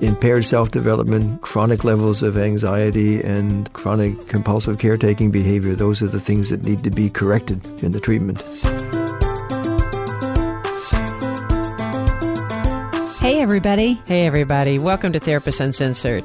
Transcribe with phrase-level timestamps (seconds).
[0.00, 5.74] impaired self development, chronic levels of anxiety, and chronic compulsive caretaking behavior.
[5.74, 8.40] Those are the things that need to be corrected in the treatment.
[13.20, 14.00] Hey, everybody.
[14.06, 14.78] Hey, everybody.
[14.78, 16.24] Welcome to Therapist Uncensored.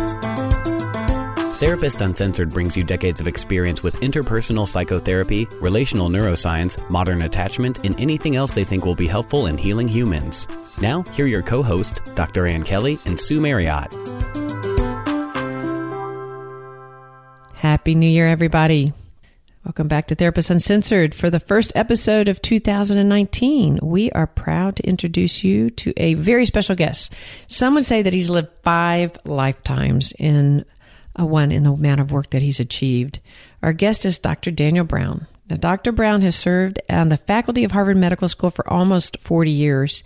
[1.61, 7.93] Therapist Uncensored brings you decades of experience with interpersonal psychotherapy, relational neuroscience, modern attachment, and
[8.01, 10.47] anything else they think will be helpful in healing humans.
[10.81, 12.47] Now, here are your co hosts, Dr.
[12.47, 13.93] Ann Kelly and Sue Marriott.
[17.59, 18.91] Happy New Year, everybody.
[19.63, 21.13] Welcome back to Therapist Uncensored.
[21.13, 26.47] For the first episode of 2019, we are proud to introduce you to a very
[26.47, 27.13] special guest.
[27.47, 30.65] Some would say that he's lived five lifetimes in
[31.15, 33.19] a one in the amount of work that he's achieved.
[33.61, 34.51] Our guest is Dr.
[34.51, 35.27] Daniel Brown.
[35.49, 35.91] Now, Dr.
[35.91, 40.03] Brown has served on the faculty of Harvard Medical School for almost 40 years.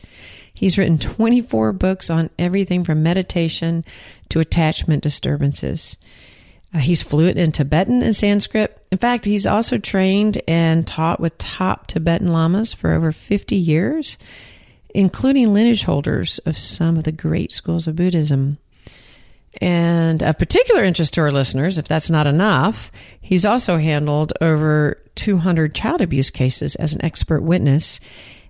[0.56, 3.86] He's written 24 books on everything from meditation
[4.30, 5.98] to attachment disturbances.
[6.74, 8.78] Uh, he's fluent in Tibetan and Sanskrit.
[8.92, 14.18] In fact, he's also trained and taught with top Tibetan lamas for over 50 years,
[14.94, 18.58] including lineage holders of some of the great schools of Buddhism.
[19.62, 25.02] And of particular interest to our listeners, if that's not enough, he's also handled over
[25.16, 28.00] 200 child abuse cases as an expert witness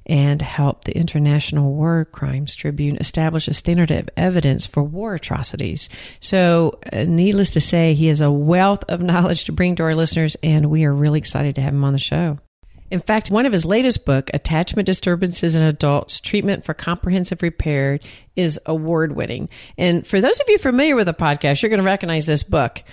[0.07, 5.89] and helped the International War Crimes Tribune establish a standard of evidence for war atrocities.
[6.19, 9.95] So, uh, needless to say, he has a wealth of knowledge to bring to our
[9.95, 12.37] listeners, and we are really excited to have him on the show.
[12.95, 17.99] In fact, one of his latest book, Attachment Disturbances in Adults: Treatment for Comprehensive Repair,
[18.37, 19.49] is award-winning.
[19.77, 22.85] And for those of you familiar with the podcast, you're going to recognize this book.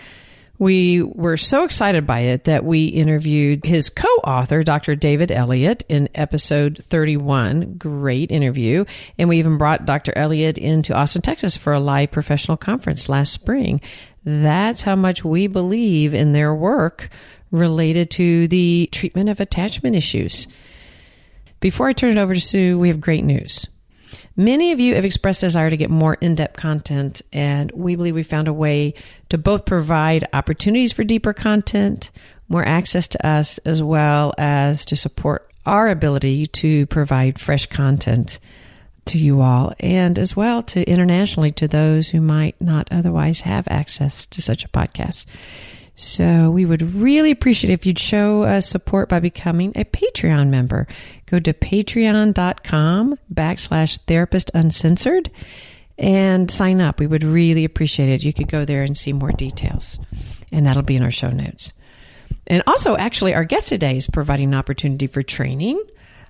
[0.58, 4.96] We were so excited by it that we interviewed his co author, Dr.
[4.96, 7.74] David Elliott, in episode 31.
[7.78, 8.84] Great interview.
[9.20, 10.12] And we even brought Dr.
[10.18, 13.80] Elliott into Austin, Texas for a live professional conference last spring.
[14.24, 17.08] That's how much we believe in their work
[17.52, 20.48] related to the treatment of attachment issues.
[21.60, 23.68] Before I turn it over to Sue, we have great news.
[24.34, 28.14] Many of you have expressed desire to get more in depth content, and we believe
[28.14, 28.94] we found a way
[29.28, 32.10] to both provide opportunities for deeper content,
[32.48, 38.40] more access to us, as well as to support our ability to provide fresh content
[39.04, 43.68] to you all, and as well to internationally to those who might not otherwise have
[43.68, 45.26] access to such a podcast.
[46.02, 50.88] So we would really appreciate if you'd show us support by becoming a Patreon member.
[51.26, 55.30] Go to patreon.com backslash therapist uncensored
[55.96, 56.98] and sign up.
[56.98, 58.24] We would really appreciate it.
[58.24, 60.00] You could go there and see more details,
[60.50, 61.72] and that'll be in our show notes.
[62.48, 65.80] And also, actually, our guest today is providing an opportunity for training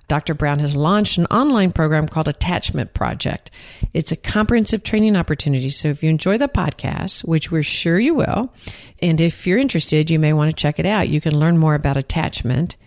[0.07, 0.33] Dr.
[0.33, 3.49] Brown has launched an online program called Attachment Project.
[3.93, 5.69] It's a comprehensive training opportunity.
[5.69, 8.53] So if you enjoy the podcast, which we're sure you will,
[9.01, 11.09] and if you're interested, you may want to check it out.
[11.09, 12.77] You can learn more about attachment,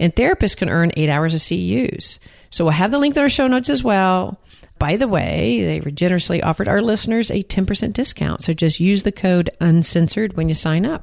[0.00, 2.18] and therapists can earn eight hours of CEUs.
[2.50, 4.40] So we'll have the link in our show notes as well.
[4.78, 8.42] By the way, they generously offered our listeners a 10% discount.
[8.42, 11.02] So just use the code uncensored when you sign up.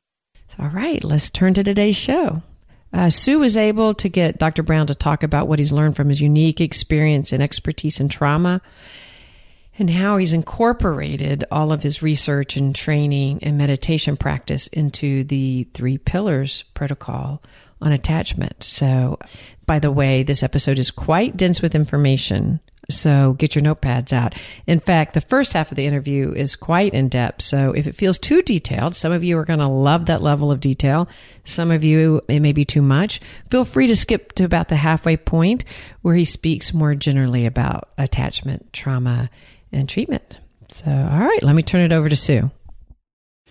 [0.49, 2.41] So, all right, let's turn to today's show.
[2.91, 4.63] Uh, Sue was able to get Dr.
[4.63, 8.61] Brown to talk about what he's learned from his unique experience and expertise in trauma
[9.79, 15.65] and how he's incorporated all of his research and training and meditation practice into the
[15.73, 17.41] three pillars protocol
[17.81, 18.61] on attachment.
[18.61, 19.17] So,
[19.65, 22.59] by the way, this episode is quite dense with information.
[22.89, 24.35] So get your notepads out.
[24.65, 27.43] In fact, the first half of the interview is quite in depth.
[27.43, 30.51] So if it feels too detailed, some of you are going to love that level
[30.51, 31.07] of detail.
[31.45, 33.21] Some of you, it may be too much.
[33.49, 35.63] Feel free to skip to about the halfway point
[36.01, 39.29] where he speaks more generally about attachment, trauma,
[39.71, 40.39] and treatment.
[40.71, 42.51] So, all right, let me turn it over to Sue.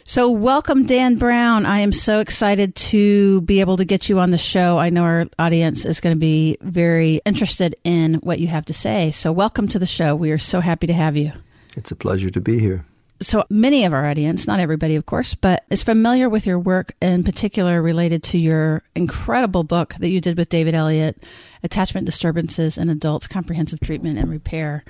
[0.08, 1.66] So, welcome, Dan Brown.
[1.66, 4.78] I am so excited to be able to get you on the show.
[4.78, 8.72] I know our audience is going to be very interested in what you have to
[8.72, 9.10] say.
[9.10, 10.16] So, welcome to the show.
[10.16, 11.32] We are so happy to have you.
[11.76, 12.86] It's a pleasure to be here.
[13.20, 16.94] So, many of our audience, not everybody, of course, but is familiar with your work,
[17.02, 21.22] in particular related to your incredible book that you did with David Elliott
[21.62, 24.86] Attachment Disturbances in Adults Comprehensive Treatment and Repair.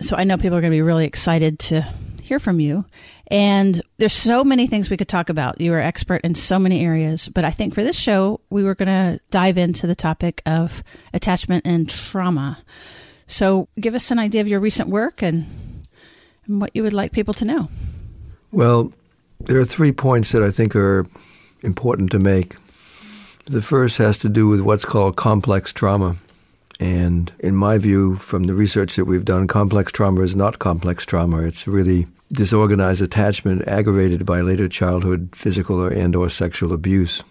[0.00, 1.86] So, I know people are going to be really excited to
[2.20, 2.84] hear from you.
[3.30, 5.60] And there's so many things we could talk about.
[5.60, 8.74] You are expert in so many areas, but I think for this show, we were
[8.74, 10.82] going to dive into the topic of
[11.14, 12.58] attachment and trauma.
[13.28, 15.46] So, give us an idea of your recent work and,
[16.46, 17.68] and what you would like people to know.
[18.50, 18.92] Well,
[19.38, 21.06] there are three points that I think are
[21.62, 22.56] important to make.
[23.46, 26.16] The first has to do with what's called complex trauma.
[26.80, 31.06] And in my view, from the research that we've done, complex trauma is not complex
[31.06, 31.42] trauma.
[31.42, 37.22] It's really disorganized attachment aggravated by later childhood physical or and or sexual abuse.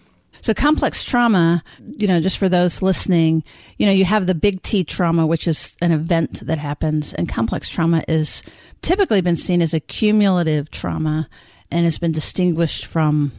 [0.42, 3.44] So complex trauma, you know, just for those listening,
[3.76, 7.28] you know, you have the big T trauma, which is an event that happens, and
[7.28, 8.42] complex trauma is
[8.80, 11.28] typically been seen as a cumulative trauma
[11.70, 13.32] and has been distinguished from,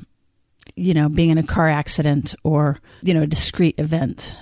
[0.75, 4.37] you know, being in a car accident or, you know, a discrete event.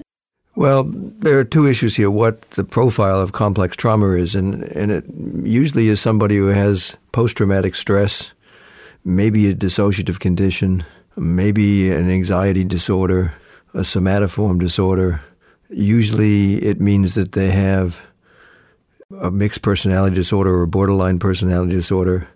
[0.59, 2.11] Well, there are two issues here.
[2.11, 5.05] What the profile of complex trauma is, and, and it
[5.45, 8.33] usually is somebody who has post traumatic stress,
[9.05, 10.83] maybe a dissociative condition,
[11.15, 13.31] maybe an anxiety disorder,
[13.73, 15.21] a somatoform disorder.
[15.69, 18.05] Usually it means that they have
[19.21, 22.27] a mixed personality disorder or borderline personality disorder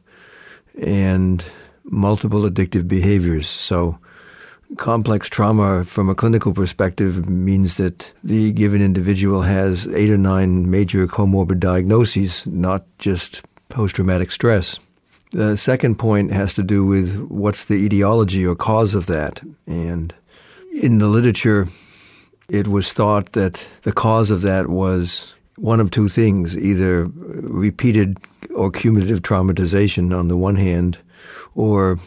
[0.81, 1.46] and
[1.84, 3.50] multiple addictive behaviors.
[3.50, 4.00] So
[4.78, 10.70] complex trauma from a clinical perspective means that the given individual has eight or nine
[10.70, 14.80] major comorbid diagnoses, not just post traumatic stress.
[15.31, 19.42] The second point has to do with what's the etiology or cause of that.
[19.66, 20.14] And
[20.81, 21.68] in the literature,
[22.50, 28.18] it was thought that the cause of that was one of two things either repeated
[28.56, 30.98] or cumulative traumatization on the one hand,
[31.56, 32.00] or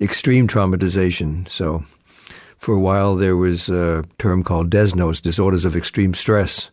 [0.00, 1.48] extreme traumatization.
[1.48, 1.84] So,
[2.58, 6.70] for a while, there was a term called DESNOS, disorders of extreme stress.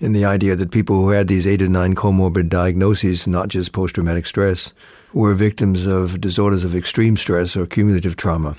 [0.00, 3.72] And the idea that people who had these eight or nine comorbid diagnoses, not just
[3.72, 4.72] post traumatic stress,
[5.12, 8.56] were victims of disorders of extreme stress or cumulative trauma.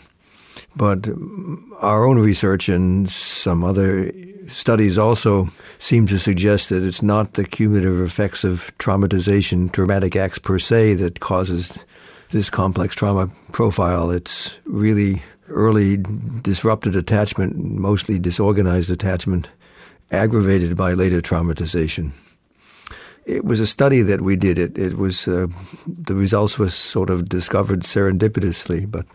[0.75, 1.07] But
[1.79, 4.12] our own research and some other
[4.47, 5.47] studies also
[5.79, 10.95] seem to suggest that it's not the cumulative effects of traumatization, traumatic acts per se,
[10.95, 11.77] that causes
[12.30, 14.12] this complex trauma profile.
[14.12, 15.98] It's really early
[16.42, 19.48] disrupted attachment, mostly disorganized attachment,
[20.12, 22.12] aggravated by later traumatization.
[23.25, 24.60] It was a study that we did.
[24.60, 25.48] It, it was uh,
[25.88, 29.06] the results were sort of discovered serendipitously, but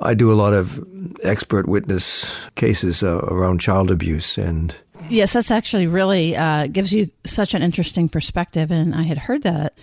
[0.00, 0.84] I do a lot of
[1.22, 4.74] expert witness cases uh, around child abuse and
[5.10, 9.42] Yes, that's actually really uh, gives you such an interesting perspective, and I had heard
[9.42, 9.74] that,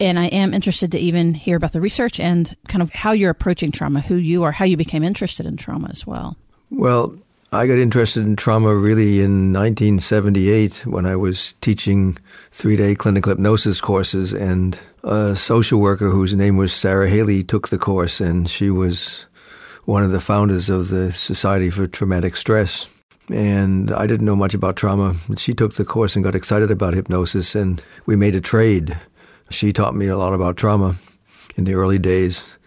[0.00, 3.30] and I am interested to even hear about the research and kind of how you're
[3.30, 6.36] approaching trauma, who you are, how you became interested in trauma as well.
[6.70, 7.16] Well,
[7.52, 12.18] I got interested in trauma really in 1978 when I was teaching
[12.50, 17.68] three day clinical hypnosis courses, and a social worker whose name was Sarah Haley took
[17.68, 19.26] the course, and she was
[19.84, 22.88] one of the founders of the Society for Traumatic Stress.
[23.30, 25.14] And I didn't know much about trauma.
[25.36, 28.98] She took the course and got excited about hypnosis, and we made a trade.
[29.50, 30.96] She taught me a lot about trauma
[31.56, 32.58] in the early days,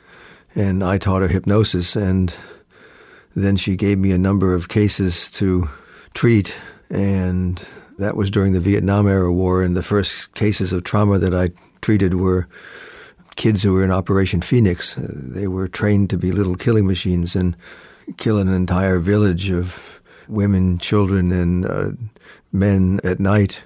[0.56, 1.96] and I taught her hypnosis.
[1.96, 2.36] And
[3.36, 5.70] then she gave me a number of cases to
[6.14, 6.56] treat,
[6.90, 7.68] and
[8.00, 9.64] that was during the Vietnam era war.
[9.64, 11.50] And the first cases of trauma that I
[11.82, 12.48] treated were
[13.36, 14.96] kids who were in Operation Phoenix.
[14.98, 17.56] They were trained to be little killing machines and
[18.18, 21.92] kill an entire village of women, children, and uh,
[22.52, 23.64] men at night.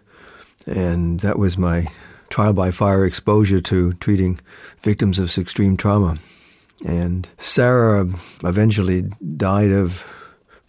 [0.67, 1.87] And that was my
[2.31, 4.39] trial by fire exposure to treating
[4.79, 6.17] victims of extreme trauma.
[6.85, 8.07] And Sarah
[8.43, 9.03] eventually
[9.37, 10.05] died of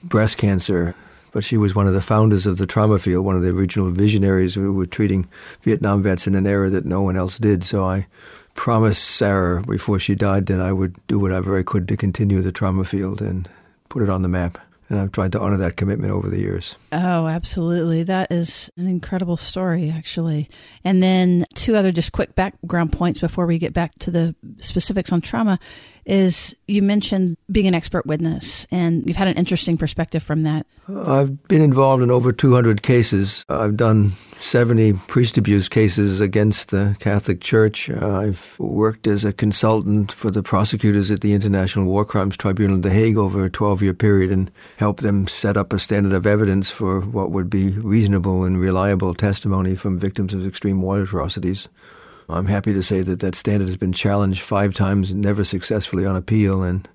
[0.03, 0.95] breast cancer,
[1.33, 3.91] but she was one of the founders of the trauma field, one of the original
[3.91, 5.27] visionaries who were treating
[5.63, 7.65] Vietnam vets in an era that no one else did.
[7.65, 8.07] So I
[8.55, 12.53] promised Sarah before she died that I would do whatever I could to continue the
[12.53, 13.49] trauma field and
[13.89, 14.59] put it on the map.
[14.93, 16.77] And I've tried to honor that commitment over the years.
[16.93, 18.03] Oh, absolutely.
[18.03, 20.51] That is an incredible story, actually.
[20.85, 25.11] And then, two other just quick background points before we get back to the specifics
[25.11, 25.59] on trauma
[26.05, 30.67] is you mentioned being an expert witness, and you've had an interesting perspective from that.
[30.89, 33.45] I've been involved in over 200 cases.
[33.49, 37.89] I've done 70 priest abuse cases against the Catholic Church.
[37.89, 42.83] I've worked as a consultant for the prosecutors at the International War Crimes Tribunal in
[42.83, 46.27] The Hague over a 12 year period and helped them set up a standard of
[46.27, 51.69] evidence for what would be reasonable and reliable testimony from victims of extreme war atrocities.
[52.29, 56.17] I'm happy to say that that standard has been challenged five times, never successfully on
[56.17, 56.89] appeal, and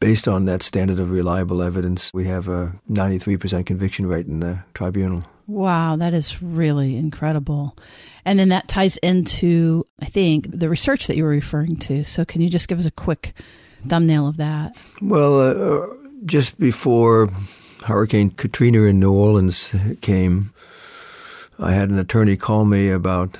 [0.00, 4.62] based on that standard of reliable evidence, we have a 93% conviction rate in the
[4.74, 5.24] tribunal.
[5.46, 7.76] Wow, that is really incredible.
[8.24, 12.04] And then that ties into, I think, the research that you were referring to.
[12.04, 13.34] So, can you just give us a quick
[13.86, 14.76] thumbnail of that?
[15.00, 15.86] Well, uh,
[16.24, 17.28] just before
[17.84, 20.52] Hurricane Katrina in New Orleans came,
[21.58, 23.38] I had an attorney call me about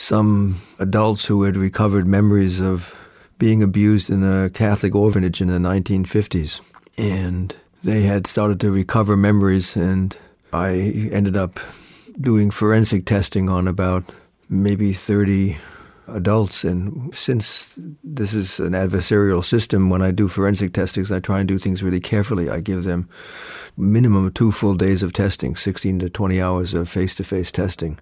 [0.00, 2.96] some adults who had recovered memories of
[3.38, 6.62] being abused in a Catholic orphanage in the 1950s.
[6.96, 7.54] And
[7.84, 10.16] they had started to recover memories, and
[10.54, 11.60] I ended up
[12.18, 14.04] doing forensic testing on about
[14.48, 15.58] maybe 30
[16.08, 16.64] adults.
[16.64, 21.48] And since this is an adversarial system, when I do forensic testings, I try and
[21.48, 22.48] do things really carefully.
[22.48, 23.06] I give them
[23.76, 27.98] minimum two full days of testing, 16 to 20 hours of face to face testing.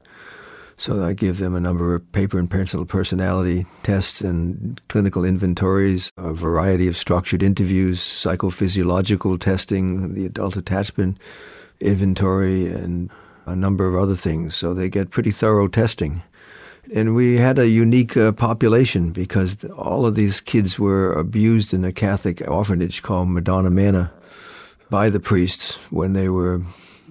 [0.78, 6.12] So I give them a number of paper and pencil personality tests and clinical inventories,
[6.16, 11.18] a variety of structured interviews, psychophysiological testing, the adult attachment
[11.80, 13.11] inventory, and
[13.44, 14.54] a number of other things.
[14.54, 16.23] So they get pretty thorough testing.
[16.94, 21.85] And we had a unique uh, population because all of these kids were abused in
[21.85, 24.12] a Catholic orphanage called Madonna Manor
[24.90, 26.62] by the priests when they were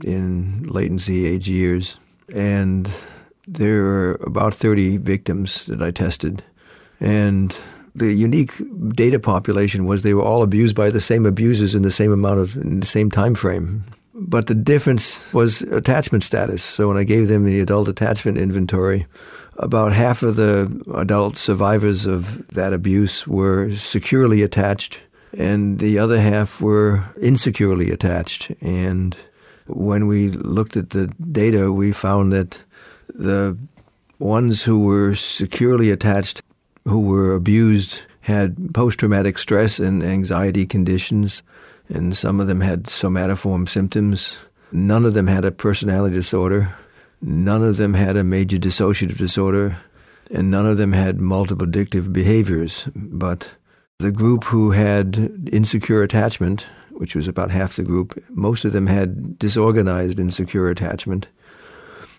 [0.06, 2.00] in latency age years.
[2.34, 2.90] And
[3.48, 6.44] there were about 30 victims that I tested.
[7.00, 7.58] And
[7.96, 8.54] the unique
[8.94, 12.40] data population was they were all abused by the same abusers in the same amount
[12.40, 13.84] of in the same time frame.
[14.14, 16.64] But the difference was attachment status.
[16.64, 19.06] So when I gave them the adult attachment inventory,
[19.58, 25.00] about half of the adult survivors of that abuse were securely attached,
[25.38, 28.52] and the other half were insecurely attached.
[28.62, 29.16] And
[29.68, 32.64] when we looked at the data, we found that
[33.18, 33.58] the
[34.20, 36.42] ones who were securely attached,
[36.86, 41.44] who were abused, had post traumatic stress and anxiety conditions,
[41.90, 44.38] and some of them had somatoform symptoms.
[44.72, 46.74] None of them had a personality disorder.
[47.22, 49.78] None of them had a major dissociative disorder,
[50.30, 52.88] and none of them had multiple addictive behaviors.
[52.96, 53.52] But
[54.00, 58.88] the group who had insecure attachment, which was about half the group, most of them
[58.88, 61.28] had disorganized insecure attachment.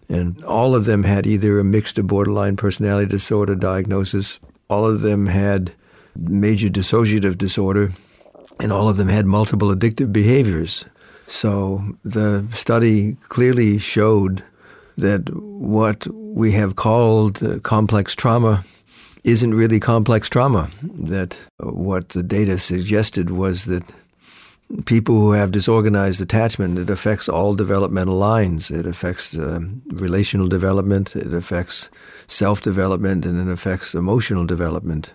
[0.08, 4.40] And all of them had either a mixed or borderline personality disorder diagnosis.
[4.70, 5.72] All of them had
[6.16, 7.92] major dissociative disorder,
[8.60, 10.84] and all of them had multiple addictive behaviors.
[11.26, 14.42] So the study clearly showed
[14.96, 18.64] that what we have called complex trauma
[19.24, 20.70] isn't really complex trauma.
[20.82, 23.84] That what the data suggested was that
[24.84, 28.70] people who have disorganized attachment, it affects all developmental lines.
[28.70, 31.90] It affects uh, relational development, it affects
[32.26, 35.14] self development, and it affects emotional development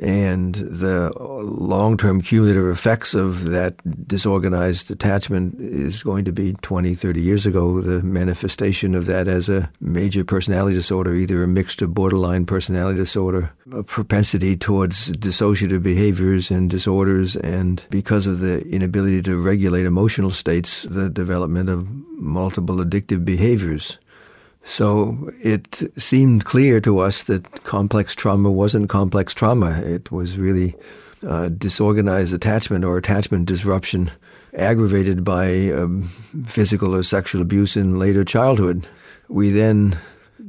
[0.00, 3.74] and the long term cumulative effects of that
[4.08, 9.48] disorganized attachment is going to be 20, 30 years ago, the manifestation of that as
[9.50, 15.82] a major personality disorder, either a mixed or borderline personality disorder, a propensity towards dissociative
[15.82, 21.86] behaviors and disorders, and because of the inability to regulate emotional states, the development of
[22.16, 23.98] multiple addictive behaviors.
[24.62, 29.80] So it seemed clear to us that complex trauma wasn't complex trauma.
[29.80, 30.76] It was really
[31.58, 34.10] disorganized attachment or attachment disruption
[34.54, 36.02] aggravated by um,
[36.46, 38.86] physical or sexual abuse in later childhood.
[39.28, 39.98] We then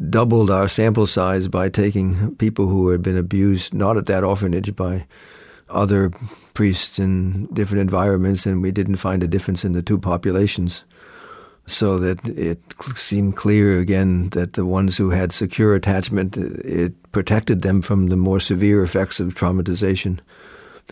[0.10, 4.76] doubled our sample size by taking people who had been abused, not at that orphanage,
[4.76, 5.06] by
[5.70, 6.12] other
[6.54, 10.84] priests in different environments, and we didn't find a difference in the two populations
[11.66, 12.60] so that it
[12.96, 18.18] seemed clear again that the ones who had secure attachment, it protected them from the
[18.18, 20.20] more severe effects of traumatization.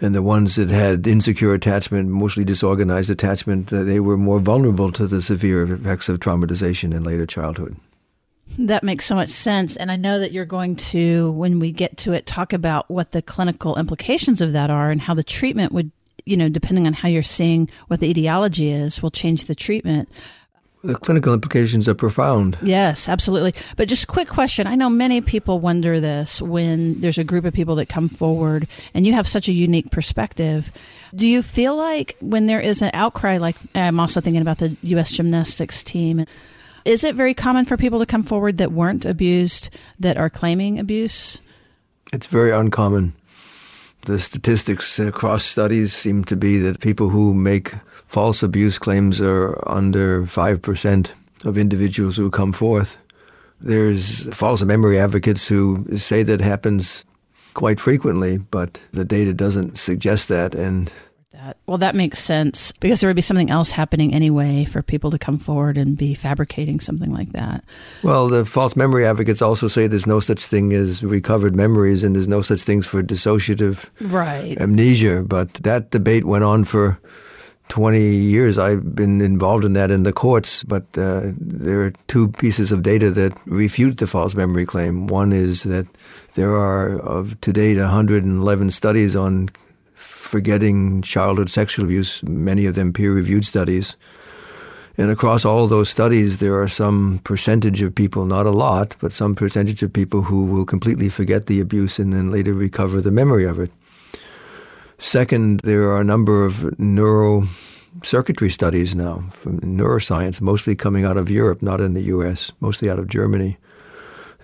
[0.01, 4.91] And the ones that had insecure attachment, mostly disorganized attachment, uh, they were more vulnerable
[4.93, 7.75] to the severe effects of traumatization in later childhood.
[8.57, 9.75] That makes so much sense.
[9.75, 13.11] And I know that you're going to, when we get to it, talk about what
[13.11, 15.91] the clinical implications of that are and how the treatment would,
[16.25, 20.09] you know, depending on how you're seeing what the etiology is, will change the treatment
[20.83, 22.57] the clinical implications are profound.
[22.61, 23.53] Yes, absolutely.
[23.75, 24.65] But just a quick question.
[24.65, 28.67] I know many people wonder this when there's a group of people that come forward
[28.93, 30.71] and you have such a unique perspective.
[31.13, 34.75] Do you feel like when there is an outcry, like I'm also thinking about the
[34.83, 35.11] U.S.
[35.11, 36.25] gymnastics team,
[36.85, 39.69] is it very common for people to come forward that weren't abused
[39.99, 41.41] that are claiming abuse?
[42.13, 43.13] It's very uncommon.
[44.03, 47.73] The statistics across studies seem to be that people who make
[48.09, 51.11] false abuse claims are under 5%
[51.45, 52.97] of individuals who come forth.
[53.61, 57.05] There's false memory advocates who say that happens
[57.53, 60.55] quite frequently, but the data doesn't suggest that.
[60.55, 60.91] And
[61.33, 61.57] that.
[61.67, 65.19] Well, that makes sense because there would be something else happening anyway for people to
[65.19, 67.63] come forward and be fabricating something like that.
[68.01, 72.15] Well, the false memory advocates also say there's no such thing as recovered memories and
[72.15, 74.59] there's no such things for dissociative right.
[74.59, 75.23] amnesia.
[75.23, 76.99] But that debate went on for
[77.69, 78.57] 20 years.
[78.57, 82.83] I've been involved in that in the courts, but uh, there are two pieces of
[82.83, 85.07] data that refute the false memory claim.
[85.07, 85.87] One is that
[86.33, 89.49] there are, of to date, 111 studies on
[89.93, 93.95] forgetting childhood sexual abuse, many of them peer reviewed studies.
[94.97, 99.13] And across all those studies, there are some percentage of people, not a lot, but
[99.13, 103.11] some percentage of people who will completely forget the abuse and then later recover the
[103.11, 103.71] memory of it.
[104.99, 111.29] Second, there are a number of neurocircuitry studies now from neuroscience, mostly coming out of
[111.29, 113.57] Europe, not in the US, mostly out of Germany,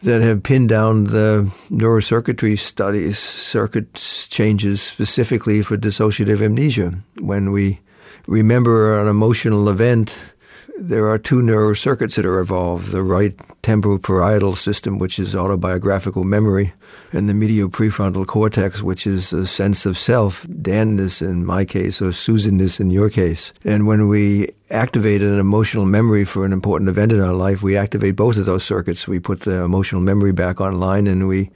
[0.01, 3.93] that have pinned down the neurocircuitry studies, circuit
[4.29, 6.93] changes specifically for dissociative amnesia.
[7.19, 7.81] When we
[8.25, 10.17] remember an emotional event,
[10.77, 16.23] there are two neurocircuits that are involved the right temporal parietal system, which is autobiographical
[16.23, 16.73] memory,
[17.11, 22.01] and the medial prefrontal cortex, which is a sense of self, Danness in my case,
[22.01, 23.53] or Susanness in your case.
[23.63, 27.77] And when we activate an emotional memory for an important event in our life, we
[27.77, 29.07] activate both of those circuits.
[29.07, 31.51] We put the emotional memory back online and we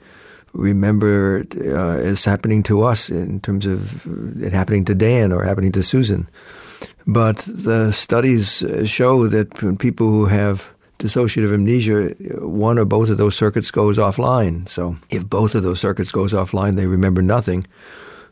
[0.52, 4.06] remember uh, as happening to us in terms of
[4.42, 6.28] it happening to Dan or happening to Susan.
[7.06, 13.10] But the studies uh, show that people who have dissociative amnesia, uh, one or both
[13.10, 14.68] of those circuits goes offline.
[14.68, 17.66] So if both of those circuits goes offline, they remember nothing.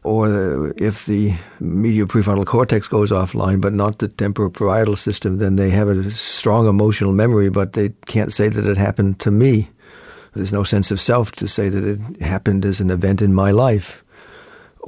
[0.04, 5.70] Or if the medial prefrontal cortex goes offline, but not the temporal system, then they
[5.70, 9.68] have a strong emotional memory, but they can't say that it happened to me.
[10.34, 13.50] There's no sense of self to say that it happened as an event in my
[13.50, 14.04] life.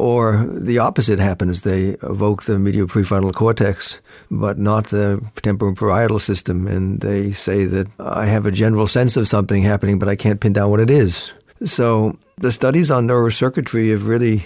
[0.00, 1.60] Or the opposite happens.
[1.60, 6.66] They evoke the medial prefrontal cortex, but not the temporal parietal system.
[6.66, 10.40] And they say that I have a general sense of something happening, but I can't
[10.40, 11.34] pin down what it is.
[11.64, 14.42] So the studies on neurocircuitry have really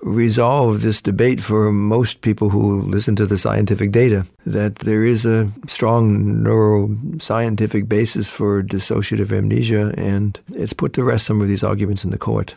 [0.00, 5.26] resolved this debate for most people who listen to the scientific data that there is
[5.26, 11.62] a strong neuroscientific basis for dissociative amnesia, and it's put to rest some of these
[11.62, 12.54] arguments in the court.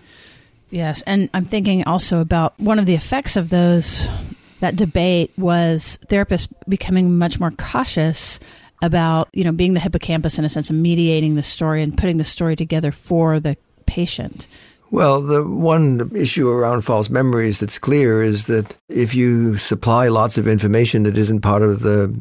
[0.70, 4.06] Yes, and I'm thinking also about one of the effects of those
[4.60, 8.40] that debate was therapists becoming much more cautious
[8.82, 12.18] about, you know, being the hippocampus in a sense of mediating the story and putting
[12.18, 14.48] the story together for the patient.
[14.90, 20.38] Well, the one issue around false memories that's clear is that if you supply lots
[20.38, 22.16] of information that isn't part of the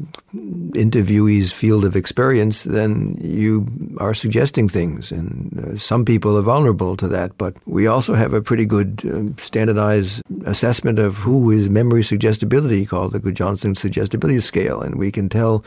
[0.73, 3.67] interviewee's field of experience, then you
[3.99, 5.13] are suggesting things.
[5.13, 7.37] And uh, some people are vulnerable to that.
[7.37, 12.85] But we also have a pretty good uh, standardized assessment of who is memory suggestibility
[12.85, 14.81] called the Gudjonsson Suggestibility Scale.
[14.81, 15.63] And we can tell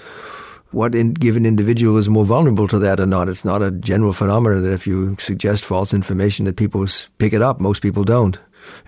[0.73, 3.29] what in, given individual is more vulnerable to that or not.
[3.29, 6.87] It's not a general phenomenon that if you suggest false information that people
[7.19, 7.61] pick it up.
[7.61, 8.39] Most people don't.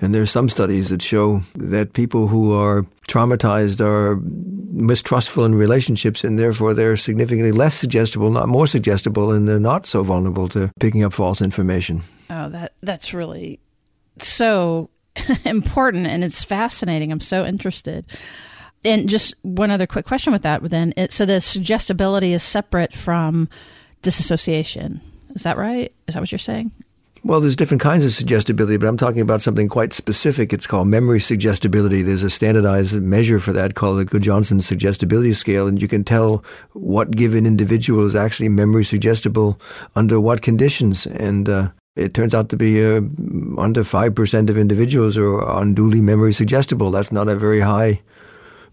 [0.01, 4.17] And there are some studies that show that people who are traumatized are
[4.73, 9.87] mistrustful in relationships and therefore they're significantly less suggestible, not more suggestible, and they're not
[9.87, 12.03] so vulnerable to picking up false information.
[12.31, 13.61] Oh, that that's really
[14.19, 14.91] so
[15.45, 17.13] important and it's fascinating.
[17.13, 18.07] I'm so interested
[18.85, 22.93] and just one other quick question with that then it, so the suggestibility is separate
[22.93, 23.49] from
[24.03, 25.01] disassociation
[25.35, 26.71] is that right is that what you're saying
[27.25, 30.53] well, there's different kinds of suggestibility, but I'm talking about something quite specific.
[30.53, 32.03] It's called memory suggestibility.
[32.03, 36.43] There's a standardized measure for that called the Gudjonsson Suggestibility Scale, and you can tell
[36.73, 39.61] what given individual is actually memory suggestible
[39.95, 41.07] under what conditions.
[41.07, 43.03] And uh, it turns out to be uh,
[43.57, 46.91] under 5% of individuals are unduly memory suggestible.
[46.91, 48.01] That's not a very high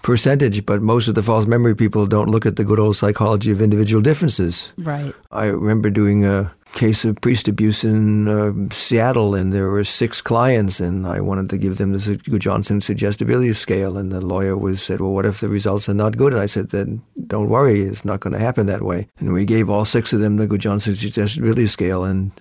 [0.02, 3.52] percentage, but most of the false memory people don't look at the good old psychology
[3.52, 4.72] of individual differences.
[4.78, 5.14] Right.
[5.32, 10.22] I remember doing a case of priest abuse in uh, Seattle, and there were six
[10.22, 14.82] clients, and I wanted to give them the Gudjonsson suggestibility scale, and the lawyer was
[14.82, 17.82] said, "Well, what if the results are not good?" And I said, "Then don't worry,
[17.82, 20.48] it's not going to happen that way." And we gave all six of them the
[20.48, 22.32] Gudjonsson suggestibility scale, and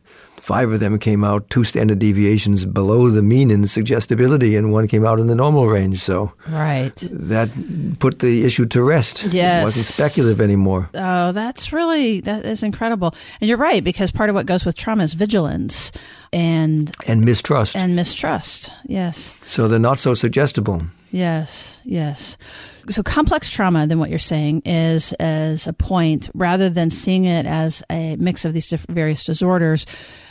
[0.48, 4.88] Five of them came out two standard deviations below the mean in suggestibility, and one
[4.88, 6.00] came out in the normal range.
[6.00, 6.96] So right.
[7.10, 7.50] that
[7.98, 9.24] put the issue to rest.
[9.24, 9.60] Yes.
[9.60, 10.88] It wasn't speculative anymore.
[10.94, 13.14] Oh, that's really, that is incredible.
[13.42, 15.92] And you're right, because part of what goes with trauma is vigilance
[16.32, 22.36] and and mistrust and mistrust yes so they're not so suggestible Yes, yes.
[22.90, 27.46] So complex trauma, then what you're saying is as a point, rather than seeing it
[27.46, 29.86] as a mix of these various disorders,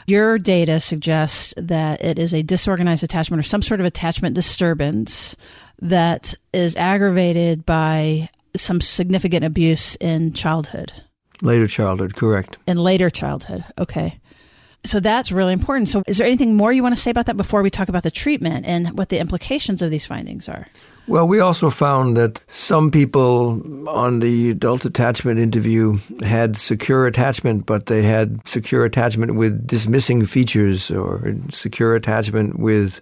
[0.07, 5.35] your data suggests that it is a disorganized attachment or some sort of attachment disturbance
[5.81, 10.93] that is aggravated by some significant abuse in childhood.
[11.41, 12.57] Later childhood, correct.
[12.65, 14.19] In later childhood, okay.
[14.85, 15.89] So that's really important.
[15.89, 18.03] So, is there anything more you want to say about that before we talk about
[18.03, 20.67] the treatment and what the implications of these findings are?
[21.07, 27.65] Well, we also found that some people on the adult attachment interview had secure attachment,
[27.65, 32.99] but they had secure attachment with dismissing features or secure attachment with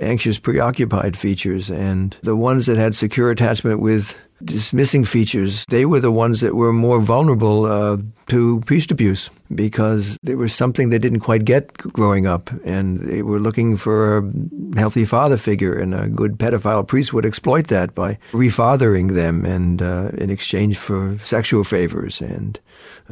[0.00, 1.70] anxious, preoccupied features.
[1.70, 6.54] And the ones that had secure attachment with dismissing features, they were the ones that
[6.54, 11.76] were more vulnerable uh, to priest abuse because there was something they didn't quite get
[11.78, 16.86] growing up, and they were looking for a healthy father figure, and a good pedophile
[16.86, 22.20] priest would exploit that by refathering them and uh, in exchange for sexual favors.
[22.20, 22.58] And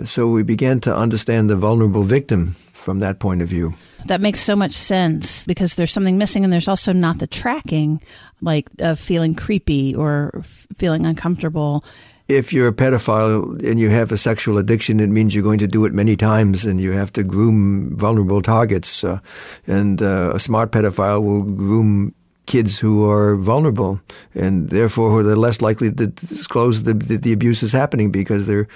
[0.05, 3.75] so we began to understand the vulnerable victim from that point of view.
[4.07, 8.01] That makes so much sense because there's something missing, and there's also not the tracking,
[8.41, 10.43] like of feeling creepy or
[10.77, 11.85] feeling uncomfortable.
[12.29, 15.67] If you're a pedophile and you have a sexual addiction, it means you're going to
[15.67, 19.03] do it many times, and you have to groom vulnerable targets.
[19.03, 19.21] Uh,
[19.67, 22.15] and uh, a smart pedophile will groom
[22.49, 24.01] kids who are vulnerable
[24.35, 28.67] and therefore they're less likely to disclose the, the, the, abuse is happening because they're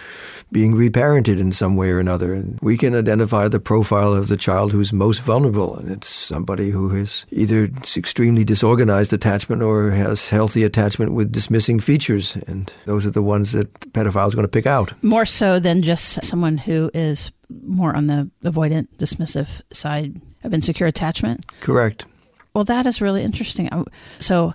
[0.53, 2.35] being reparented in some way or another.
[2.35, 5.75] And we can identify the profile of the child who's most vulnerable.
[5.77, 7.65] And it's somebody who has either
[7.97, 12.37] extremely disorganized attachment or has healthy attachment with dismissing features.
[12.47, 14.93] And those are the ones that the pedophile is going to pick out.
[15.03, 17.33] More so than just someone who is
[17.65, 21.47] more on the avoidant, dismissive side of insecure attachment?
[21.61, 22.05] Correct.
[22.55, 23.71] Well, that is really interesting.
[24.19, 24.55] So,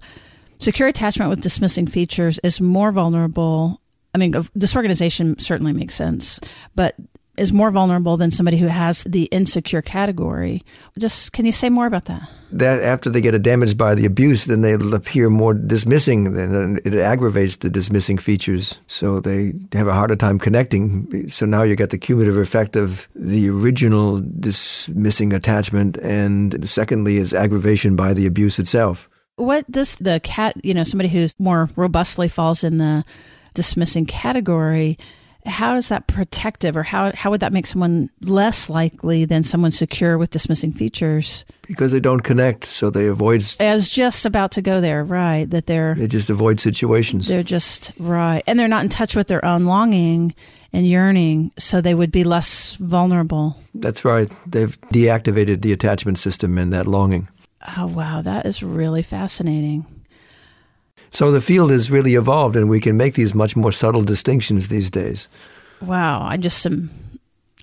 [0.60, 3.81] secure attachment with dismissing features is more vulnerable.
[4.13, 6.39] I mean, disorganization certainly makes sense,
[6.75, 6.95] but
[7.38, 10.63] is more vulnerable than somebody who has the insecure category.
[10.97, 12.28] Just can you say more about that?
[12.52, 16.34] That after they get damaged by the abuse, then they appear more dismissing.
[16.34, 21.28] Then it aggravates the dismissing features, so they have a harder time connecting.
[21.28, 27.34] So now you get the cumulative effect of the original dismissing attachment, and secondly, is
[27.34, 29.10] aggravation by the abuse itself.
[29.36, 30.56] What does the cat?
[30.63, 33.04] You know, somebody who's more robustly falls in the
[33.54, 34.97] dismissing category
[35.47, 39.71] how is that protective or how, how would that make someone less likely than someone
[39.71, 41.45] secure with dismissing features?
[41.67, 43.43] Because they don't connect, so they avoid.
[43.60, 45.49] I was just about to go there, right?
[45.49, 45.95] That they're.
[45.95, 47.27] They just avoid situations.
[47.27, 48.43] They're just, right.
[48.45, 50.36] And they're not in touch with their own longing
[50.73, 53.57] and yearning, so they would be less vulnerable.
[53.73, 54.29] That's right.
[54.45, 57.29] They've deactivated the attachment system and that longing.
[57.77, 58.21] Oh, wow.
[58.21, 59.86] That is really fascinating.
[61.11, 64.67] So the field has really evolved, and we can make these much more subtle distinctions
[64.67, 65.27] these days.
[65.81, 66.89] Wow, I just am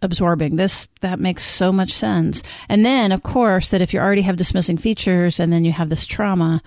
[0.03, 0.89] absorbing this.
[1.01, 2.43] That makes so much sense.
[2.69, 5.89] And then, of course, that if you already have dismissing features, and then you have
[5.89, 6.63] this trauma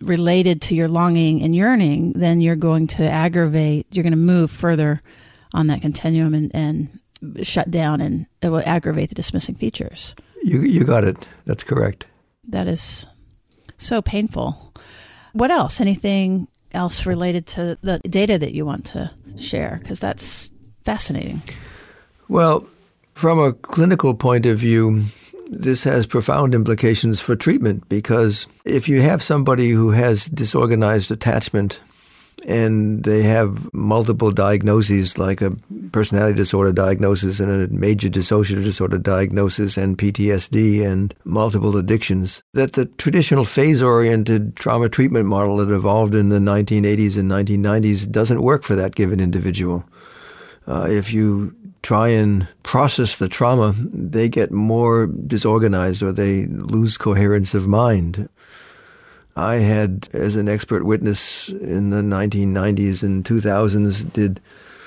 [0.00, 3.86] related to your longing and yearning, then you're going to aggravate.
[3.90, 5.02] You're going to move further
[5.52, 7.00] on that continuum and, and
[7.42, 10.14] shut down, and it will aggravate the dismissing features.
[10.42, 11.26] You you got it.
[11.44, 12.06] That's correct.
[12.48, 13.06] That is
[13.76, 14.69] so painful.
[15.32, 15.80] What else?
[15.80, 19.78] Anything else related to the data that you want to share?
[19.82, 20.50] Because that's
[20.84, 21.42] fascinating.
[22.28, 22.66] Well,
[23.14, 25.04] from a clinical point of view,
[25.50, 31.80] this has profound implications for treatment because if you have somebody who has disorganized attachment
[32.46, 35.50] and they have multiple diagnoses like a
[35.92, 42.72] personality disorder diagnosis and a major dissociative disorder diagnosis and PTSD and multiple addictions that
[42.72, 48.42] the traditional phase oriented trauma treatment model that evolved in the 1980s and 1990s doesn't
[48.42, 49.84] work for that given individual.
[50.66, 56.98] Uh, if you try and process the trauma, they get more disorganized or they lose
[56.98, 58.28] coherence of mind.
[59.40, 64.40] I had, as an expert witness in the 1990s and 2000s, did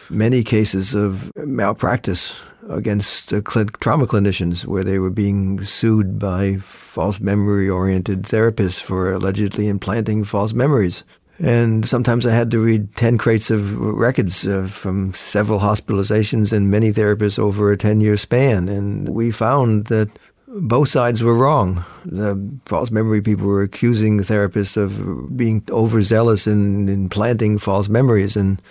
[0.10, 2.40] many cases of malpractice
[2.70, 8.80] against uh, cl- trauma clinicians where they were being sued by false memory oriented therapists
[8.80, 11.04] for allegedly implanting false memories.
[11.40, 16.70] And sometimes I had to read 10 crates of records uh, from several hospitalizations and
[16.70, 18.70] many therapists over a 10 year span.
[18.70, 20.10] And we found that
[20.54, 21.84] both sides were wrong.
[22.06, 28.36] The false memory people were accusing therapists of being overzealous in, in planting false memories,
[28.36, 28.62] and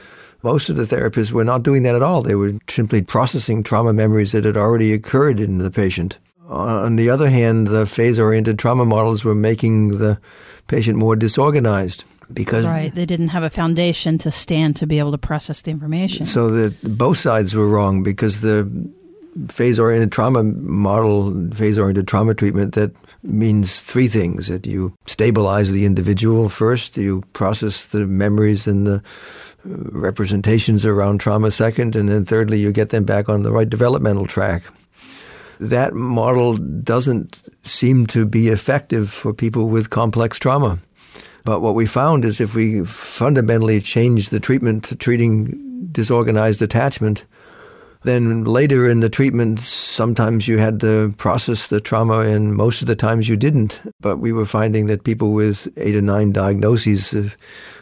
[0.43, 2.23] most of the therapists were not doing that at all.
[2.23, 6.19] They were simply processing trauma memories that had already occurred in the patient.
[6.49, 10.19] Uh, on the other hand, the phase oriented trauma models were making the
[10.67, 15.13] patient more disorganized because right, they didn't have a foundation to stand to be able
[15.13, 16.25] to process the information.
[16.25, 18.71] So that both sides were wrong because the
[19.49, 22.93] phase-oriented trauma model, phase-oriented trauma treatment that
[23.23, 28.95] means three things: that you stabilize the individual first, you process the memories and the
[28.95, 29.01] uh,
[29.65, 34.27] representations around trauma second, and then thirdly, you get them back on the right developmental
[34.27, 34.63] track.
[35.61, 40.79] That model doesn't seem to be effective for people with complex trauma.
[41.45, 47.25] But what we found is if we fundamentally change the treatment to treating disorganized attachment,
[48.05, 52.89] then later in the treatment, sometimes you had to process the trauma, and most of
[52.89, 53.81] the times you didn't.
[54.01, 57.37] But we were finding that people with eight or nine diagnoses of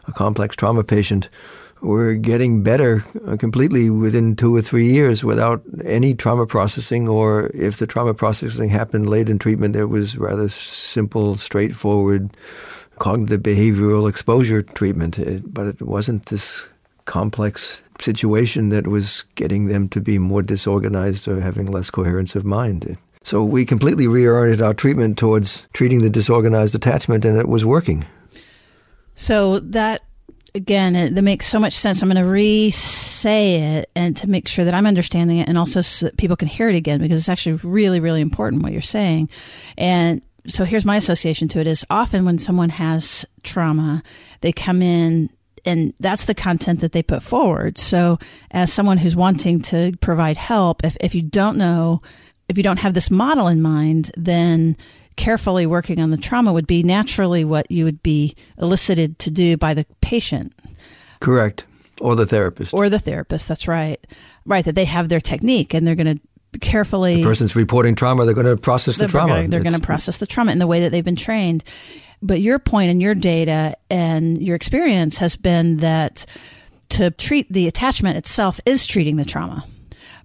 [0.07, 1.29] a complex trauma patient
[1.81, 7.51] were getting better uh, completely within two or three years without any trauma processing, or
[7.55, 12.31] if the trauma processing happened late in treatment, it was rather simple, straightforward
[12.99, 15.19] cognitive behavioral exposure treatment.
[15.53, 16.69] But it wasn't this
[17.05, 22.45] complex situation that was getting them to be more disorganized or having less coherence of
[22.45, 22.97] mind.
[23.23, 28.07] So we completely reoriented our treatment towards treating the disorganized attachment, and it was working.
[29.15, 30.03] So that
[30.55, 32.03] again, that makes so much sense.
[32.03, 35.81] I'm going to re-say it and to make sure that I'm understanding it, and also
[35.83, 38.83] so that people can hear it again because it's actually really, really important what you're
[38.83, 39.29] saying.
[39.77, 44.03] And so here's my association to it: is often when someone has trauma,
[44.41, 45.29] they come in
[45.65, 47.79] and that's the content that they put forward.
[47.79, 48.19] So,
[48.51, 52.03] as someone who's wanting to provide help, if, if you don't know,
[52.49, 54.77] if you don't have this model in mind, then
[55.17, 59.57] carefully working on the trauma would be naturally what you would be elicited to do
[59.57, 60.53] by the patient.
[61.21, 61.65] Correct.
[62.01, 62.73] Or the therapist.
[62.73, 64.05] Or the therapist, that's right.
[64.47, 67.17] Right, that they have their technique and they're going to carefully.
[67.17, 69.35] The person's reporting trauma, they're going to process the they're trauma.
[69.35, 71.63] Gonna, they're going to process the trauma in the way that they've been trained.
[72.23, 76.27] But your point and your data and your experience has been that
[76.91, 79.65] to treat the attachment itself is treating the trauma.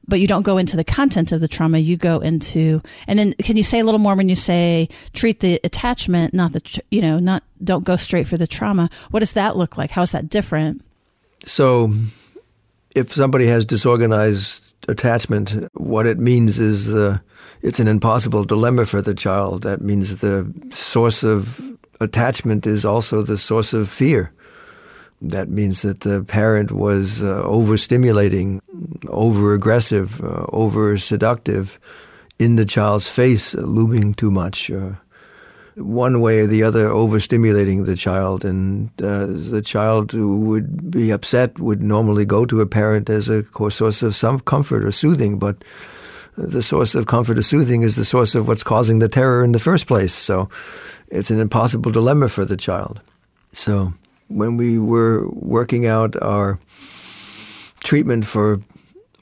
[0.08, 1.80] But you don't go into the content of the trauma.
[1.80, 5.40] You go into, and then can you say a little more when you say treat
[5.40, 8.90] the attachment, not the, you know, not don't go straight for the trauma.
[9.10, 9.90] What does that look like?
[9.90, 10.84] How is that different?
[11.44, 11.92] So,
[12.96, 17.20] if somebody has disorganized attachment, what it means is uh,
[17.62, 19.64] it's an impossible dilemma for the child.
[19.64, 21.60] That means the source of
[22.00, 24.32] attachment is also the source of fear.
[25.22, 28.60] That means that the parent was uh, overstimulating,
[29.08, 31.80] over aggressive, uh, over seductive
[32.38, 34.70] in the child's face, uh, looming too much.
[34.70, 34.92] Uh,
[35.76, 38.46] one way or the other, overstimulating the child.
[38.46, 43.30] And uh, the child who would be upset would normally go to a parent as
[43.30, 45.64] a source of some comfort or soothing, but
[46.38, 49.52] the source of comfort or soothing is the source of what's causing the terror in
[49.52, 50.14] the first place.
[50.14, 50.50] So
[51.08, 53.02] it's an impossible dilemma for the child.
[53.54, 53.94] So
[54.28, 56.60] when we were working out our
[57.84, 58.62] treatment for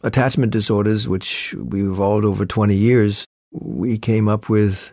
[0.01, 4.91] attachment disorders, which we evolved over 20 years, we came up with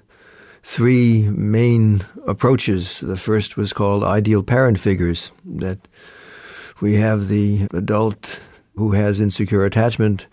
[0.62, 3.00] three main approaches.
[3.00, 5.78] The first was called ideal parent figures, that
[6.80, 8.40] we have the adult
[8.76, 10.26] who has insecure attachment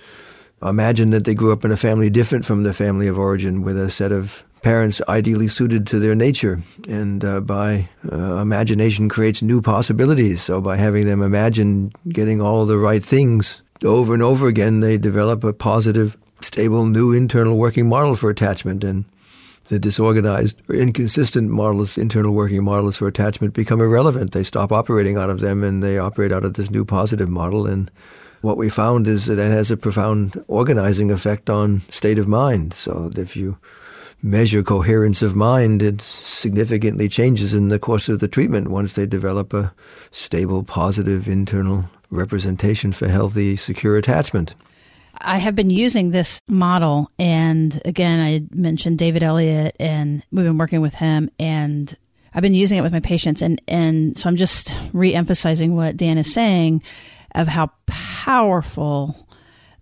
[0.61, 3.77] imagine that they grew up in a family different from the family of origin with
[3.77, 6.59] a set of parents ideally suited to their nature.
[6.87, 10.41] And uh, by uh, imagination creates new possibilities.
[10.41, 14.97] So by having them imagine getting all the right things over and over again, they
[14.97, 18.83] develop a positive, stable, new internal working model for attachment.
[18.83, 19.05] And
[19.67, 24.31] the disorganized or inconsistent models, internal working models for attachment become irrelevant.
[24.31, 27.67] They stop operating out of them and they operate out of this new positive model.
[27.67, 27.91] And
[28.41, 32.73] what we found is that it has a profound organizing effect on state of mind.
[32.73, 33.57] So if you
[34.21, 39.05] measure coherence of mind, it significantly changes in the course of the treatment once they
[39.05, 39.73] develop a
[40.11, 44.55] stable, positive internal representation for healthy, secure attachment.
[45.19, 50.59] I have been using this model, and again, I mentioned David Elliott, and we've been
[50.59, 51.95] working with him, and
[52.35, 56.19] I've been using it with my patients, and and so I'm just re-emphasizing what Dan
[56.19, 56.83] is saying
[57.37, 59.27] of how powerful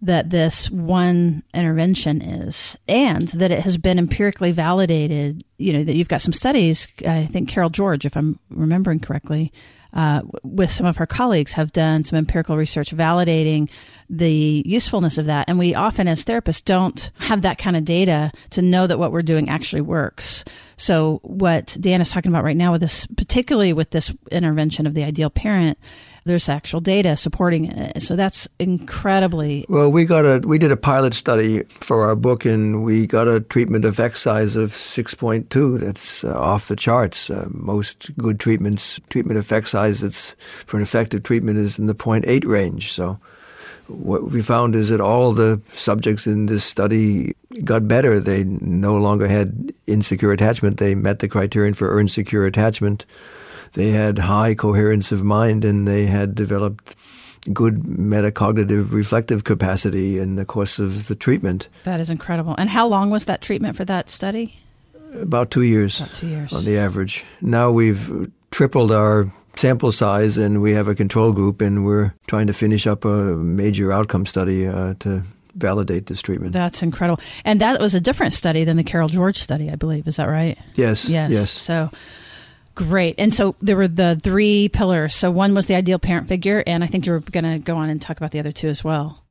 [0.01, 5.95] that this one intervention is and that it has been empirically validated you know that
[5.95, 9.51] you've got some studies i think carol george if i'm remembering correctly
[9.95, 13.69] uh, with some of her colleagues have done some empirical research validating
[14.09, 15.45] the usefulness of that.
[15.47, 19.13] And we often as therapists don't have that kind of data to know that what
[19.13, 20.43] we're doing actually works.
[20.75, 24.95] So what dan is talking about right now with this particularly with this intervention of
[24.95, 25.79] the ideal parent
[26.25, 28.01] there's actual data supporting it.
[28.01, 29.65] So that's incredibly.
[29.69, 33.27] Well, we got a we did a pilot study for our book, and we got
[33.27, 35.79] a treatment effect size of 6.2.
[35.79, 37.29] That's uh, off the charts.
[37.29, 40.35] Uh, most good treatments, treatment effect size that's
[40.65, 42.91] for an effective treatment is in the 0.8 range.
[42.91, 43.19] So
[43.87, 48.19] what we found is that all the subjects in this study got better.
[48.19, 50.77] They no longer had insecure attachment.
[50.77, 53.05] They met the criterion for earned secure attachment.
[53.73, 56.95] They had high coherence of mind and they had developed
[57.53, 61.69] good metacognitive reflective capacity in the course of the treatment.
[61.83, 62.55] That is incredible.
[62.57, 64.59] And how long was that treatment for that study?
[65.13, 65.99] About two years.
[65.99, 66.53] About two years.
[66.53, 67.23] On the average.
[67.41, 72.47] Now we've tripled our sample size and we have a control group and we're trying
[72.47, 75.23] to finish up a major outcome study uh, to
[75.55, 76.51] validate this treatment.
[76.51, 77.23] That's incredible.
[77.45, 80.07] And that was a different study than the Carol George study, I believe.
[80.07, 80.57] Is that right?
[80.75, 81.07] Yes.
[81.07, 81.31] Yes.
[81.31, 81.51] Yes.
[81.51, 81.89] So
[82.75, 83.15] great.
[83.17, 85.15] And so there were the three pillars.
[85.15, 87.75] So one was the ideal parent figure, and I think you were going to go
[87.77, 89.25] on and talk about the other two as well.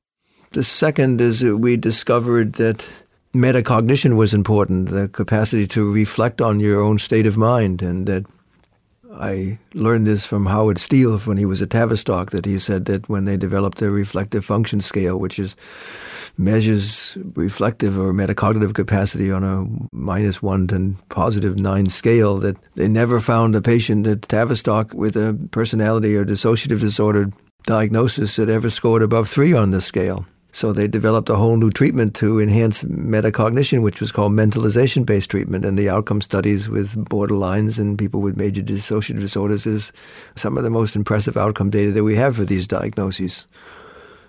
[0.53, 2.89] The second is that we discovered that
[3.35, 8.25] metacognition was important, the capacity to reflect on your own state of mind, and that
[9.17, 13.09] I learned this from Howard Steele when he was at Tavistock, that he said that
[13.09, 15.57] when they developed their reflective function scale, which is
[16.37, 22.89] measures reflective or metacognitive capacity on a minus one to positive nine scale, that they
[22.89, 27.31] never found a patient at Tavistock with a personality or dissociative disorder
[27.67, 30.27] diagnosis that ever scored above three on this scale.
[30.55, 35.29] So they developed a whole new treatment to enhance metacognition, which was called mentalization based
[35.29, 35.65] treatment.
[35.65, 39.93] And the outcome studies with borderlines and people with major dissociative disorders is
[40.37, 43.49] some of the most impressive outcome data that we have for these diagnoses.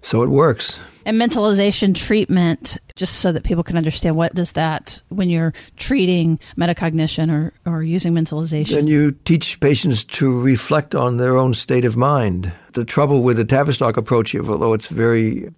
[0.01, 0.79] So it works.
[1.05, 6.39] And mentalization treatment, just so that people can understand what does that when you're treating
[6.57, 8.73] metacognition or, or using mentalization?
[8.73, 12.51] Then you teach patients to reflect on their own state of mind.
[12.73, 15.49] The trouble with the Tavistock approach, although it's very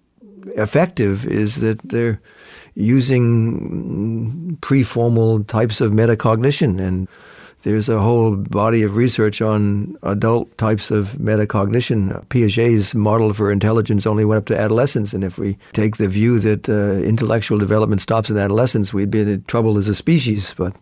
[0.56, 2.20] effective is that they're
[2.74, 7.08] using preformal types of metacognition and
[7.62, 12.24] there's a whole body of research on adult types of metacognition.
[12.26, 16.38] Piaget's model for intelligence only went up to adolescence, and if we take the view
[16.38, 20.54] that uh, intellectual development stops in adolescence, we'd be in trouble as a species.
[20.56, 20.72] But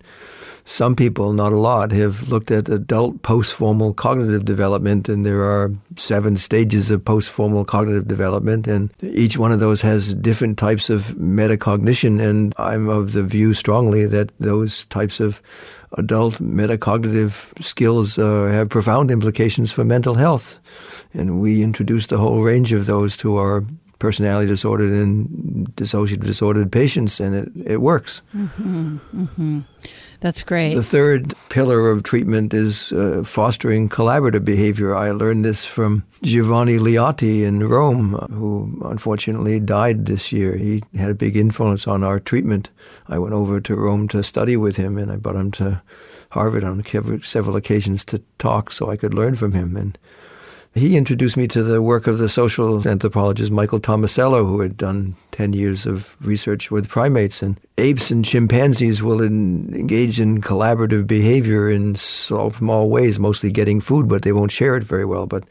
[0.68, 5.70] some people, not a lot, have looked at adult post-formal cognitive development, and there are
[5.94, 11.14] seven stages of post-formal cognitive development, and each one of those has different types of
[11.14, 12.20] metacognition.
[12.20, 15.40] And I'm of the view strongly that those types of
[15.92, 20.59] adult metacognitive skills uh, have profound implications for mental health.
[21.14, 23.64] And we introduced a whole range of those to our
[24.00, 25.29] personality disordered and
[25.76, 28.22] dissociative disordered patients, and it, it works.
[28.35, 29.61] Mm-hmm, mm-hmm.
[30.20, 30.74] That's great.
[30.74, 34.94] The third pillar of treatment is uh, fostering collaborative behavior.
[34.94, 40.57] I learned this from Giovanni Liotti in Rome, who unfortunately died this year.
[40.57, 42.70] He had a big influence on our treatment.
[43.09, 45.83] I went over to Rome to study with him, and I brought him to
[46.31, 46.83] Harvard on
[47.22, 49.76] several occasions to talk so I could learn from him.
[49.76, 49.98] And
[50.76, 55.16] he introduced me to the work of the social anthropologist Michael Tomasello, who had done
[55.32, 57.42] 10 years of research with primates.
[57.42, 63.80] And apes and chimpanzees will in, engage in collaborative behavior in small ways, mostly getting
[63.80, 65.26] food, but they won't share it very well.
[65.26, 65.44] But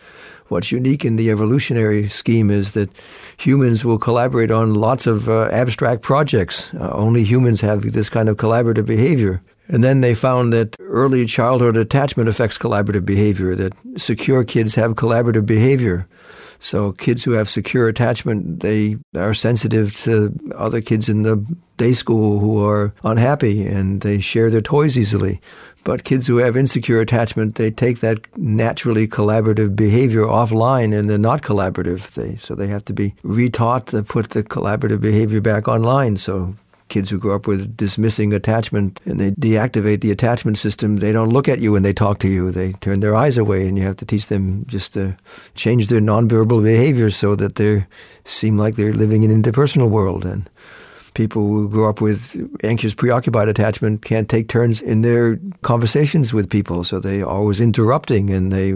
[0.50, 2.92] what's unique in the evolutionary scheme is that
[3.38, 6.72] humans will collaborate on lots of uh, abstract projects.
[6.76, 9.42] Uh, only humans have this kind of collaborative behavior.
[9.68, 14.94] And then they found that early childhood attachment affects collaborative behavior, that secure kids have
[14.94, 16.08] collaborative behavior.
[16.60, 21.46] So kids who have secure attachment, they are sensitive to other kids in the
[21.78, 25.42] day school who are unhappy and they share their toys easily.
[25.84, 31.20] But kids who have insecure attachment, they take that naturally collaborative behavior offline and they're
[31.20, 32.12] not collaborative.
[32.16, 36.18] They, so they have to be retaught to put the collaborative behavior back online.
[36.18, 36.56] So
[36.96, 41.34] kids who grow up with dismissing attachment and they deactivate the attachment system, they don't
[41.34, 42.52] look at you when they talk to you.
[42.52, 45.18] They turn their eyes away, and you have to teach them just to
[45.56, 47.86] change their nonverbal behavior so that they
[48.24, 50.26] seem like they're living in an interpersonal world.
[50.26, 50.50] And
[51.16, 56.50] people who grow up with anxious, preoccupied attachment can't take turns in their conversations with
[56.50, 58.74] people, so they are always interrupting and they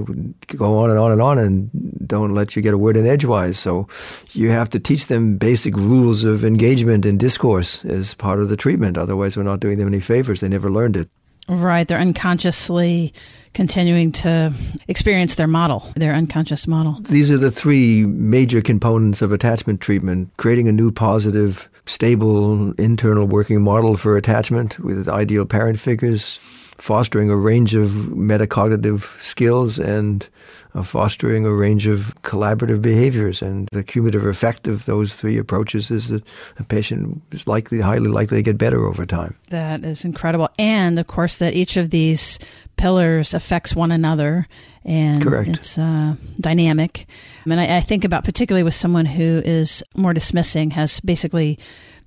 [0.56, 1.70] go on and on and on and
[2.08, 3.60] don't let you get a word in edgewise.
[3.60, 3.88] So
[4.34, 8.58] you have to teach them basic rules of engagement and discourse as part of the
[8.58, 8.98] treatment.
[8.98, 10.40] Otherwise, we're not doing them any favors.
[10.40, 11.10] They never learned it.
[11.48, 11.88] Right.
[11.88, 13.14] They're unconsciously
[13.54, 14.54] continuing to
[14.88, 17.00] experience their model, their unconscious model.
[17.02, 23.26] These are the three major components of attachment treatment creating a new positive, stable internal
[23.26, 26.38] working model for attachment with ideal parent figures,
[26.78, 30.30] fostering a range of metacognitive skills, and
[30.74, 33.42] uh, fostering a range of collaborative behaviors.
[33.42, 36.24] And the cumulative effect of those three approaches is that
[36.58, 39.36] a patient is likely, highly likely to get better over time.
[39.50, 40.50] That is incredible.
[40.58, 42.40] And of course, that each of these
[42.78, 44.48] pillars affects one another
[44.86, 45.50] and Correct.
[45.50, 47.06] it's uh, dynamic.
[47.46, 51.60] I mean, I, I think about particularly with someone who is more dismissing, has basically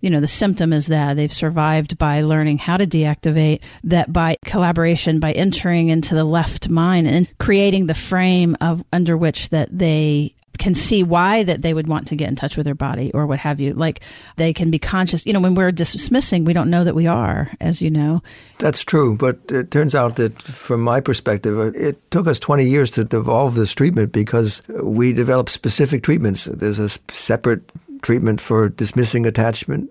[0.03, 4.37] you know, the symptom is that they've survived by learning how to deactivate, that by
[4.45, 9.69] collaboration, by entering into the left mind and creating the frame of under which that
[9.77, 13.11] they can see why that they would want to get in touch with their body
[13.15, 13.73] or what have you.
[13.73, 14.01] Like
[14.37, 15.25] they can be conscious.
[15.25, 18.23] You know, when we're dismissing, we don't know that we are, as you know.
[18.59, 22.91] That's true, but it turns out that from my perspective, it took us 20 years
[22.93, 26.45] to evolve this treatment because we developed specific treatments.
[26.45, 27.63] There's a separate
[28.03, 29.91] treatment for dismissing attachment,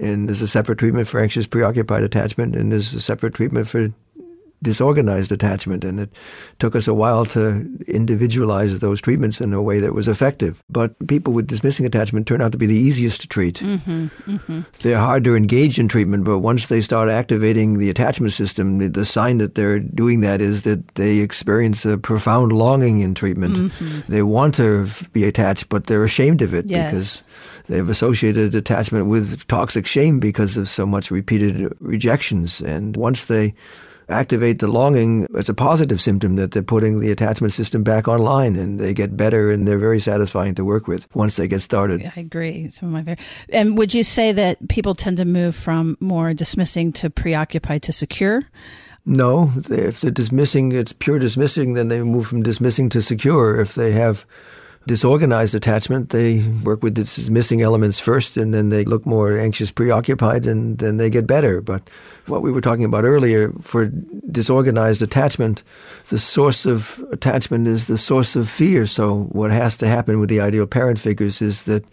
[0.00, 3.92] and there's a separate treatment for anxious preoccupied attachment, and there's a separate treatment for
[4.62, 5.84] disorganized attachment.
[5.84, 6.10] And it
[6.58, 10.62] took us a while to individualize those treatments in a way that was effective.
[10.68, 13.60] But people with dismissing attachment turn out to be the easiest to treat.
[13.60, 14.60] Mm-hmm, mm-hmm.
[14.80, 18.88] They're hard to engage in treatment, but once they start activating the attachment system, the,
[18.88, 23.56] the sign that they're doing that is that they experience a profound longing in treatment.
[23.56, 24.12] Mm-hmm.
[24.12, 26.90] They want to be attached, but they're ashamed of it yes.
[26.90, 27.22] because
[27.68, 32.60] they've associated attachment with toxic shame because of so much repeated rejections.
[32.60, 33.54] And once they
[34.08, 38.56] activate the longing as a positive symptom that they're putting the attachment system back online
[38.56, 42.10] and they get better and they're very satisfying to work with once they get started.
[42.16, 42.70] I agree.
[42.70, 43.26] Some of my favorite.
[43.50, 47.92] And would you say that people tend to move from more dismissing to preoccupied to
[47.92, 48.42] secure?
[49.04, 53.60] No, if they're dismissing, it's pure dismissing, then they move from dismissing to secure.
[53.60, 54.26] If they have
[54.88, 59.70] disorganized attachment, they work with the dismissing elements first and then they look more anxious,
[59.70, 61.60] preoccupied, and then they get better.
[61.60, 61.88] But
[62.26, 63.92] what we were talking about earlier, for
[64.30, 65.62] disorganized attachment,
[66.08, 68.86] the source of attachment is the source of fear.
[68.86, 71.84] So what has to happen with the ideal parent figures is that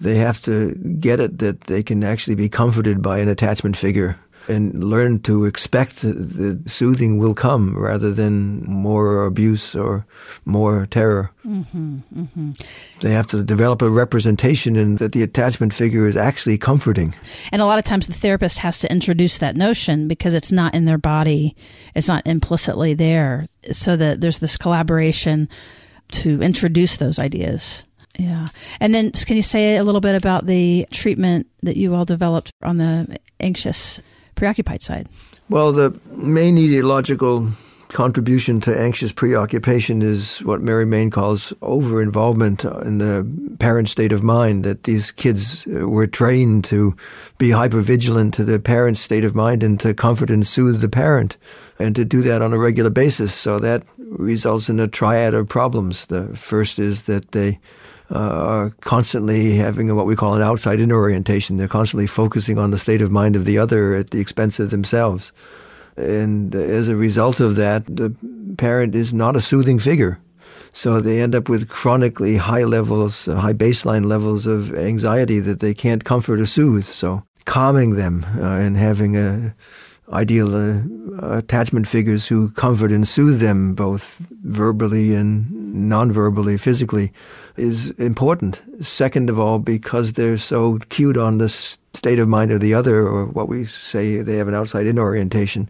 [0.00, 4.16] they have to get it that they can actually be comforted by an attachment figure
[4.48, 10.06] and learn to expect that soothing will come rather than more abuse or
[10.44, 11.30] more terror.
[11.46, 12.50] Mm-hmm, mm-hmm.
[13.00, 17.14] They have to develop a representation in that the attachment figure is actually comforting.
[17.52, 20.74] And a lot of times the therapist has to introduce that notion because it's not
[20.74, 21.56] in their body,
[21.94, 23.46] it's not implicitly there.
[23.70, 25.48] So that there's this collaboration
[26.12, 27.84] to introduce those ideas.
[28.18, 28.48] Yeah.
[28.80, 32.52] And then can you say a little bit about the treatment that you all developed
[32.62, 34.00] on the anxious
[34.40, 35.06] preoccupied side?
[35.50, 37.52] Well, the main etiological
[37.88, 43.26] contribution to anxious preoccupation is what Mary Main calls over involvement in the
[43.58, 46.96] parent state of mind, that these kids were trained to
[47.36, 51.36] be hypervigilant to the parent's state of mind and to comfort and soothe the parent,
[51.78, 53.34] and to do that on a regular basis.
[53.34, 56.06] So that results in a triad of problems.
[56.06, 57.58] The first is that they uh,
[58.10, 61.56] are constantly having what we call an outside in orientation.
[61.56, 64.70] They're constantly focusing on the state of mind of the other at the expense of
[64.70, 65.32] themselves.
[65.96, 68.14] And as a result of that, the
[68.56, 70.18] parent is not a soothing figure.
[70.72, 75.60] So they end up with chronically high levels, uh, high baseline levels of anxiety that
[75.60, 76.84] they can't comfort or soothe.
[76.84, 79.54] So calming them uh, and having a
[80.12, 80.82] ideal uh,
[81.36, 87.12] attachment figures who comfort and soothe them both verbally and non-verbally, physically,
[87.56, 88.62] is important.
[88.80, 93.06] Second of all, because they're so cued on the state of mind of the other,
[93.06, 95.68] or what we say they have an outside-in orientation,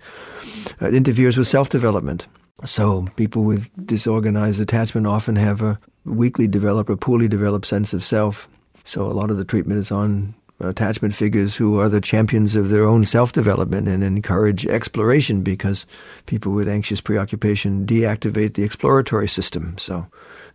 [0.81, 2.27] uh, it interferes with self-development.
[2.65, 8.05] So people with disorganized attachment often have a weakly developed or poorly developed sense of
[8.05, 8.49] self.
[8.85, 12.69] So a lot of the treatment is on attachment figures who are the champions of
[12.69, 15.87] their own self development and encourage exploration because
[16.27, 19.77] people with anxious preoccupation deactivate the exploratory system.
[19.79, 20.07] So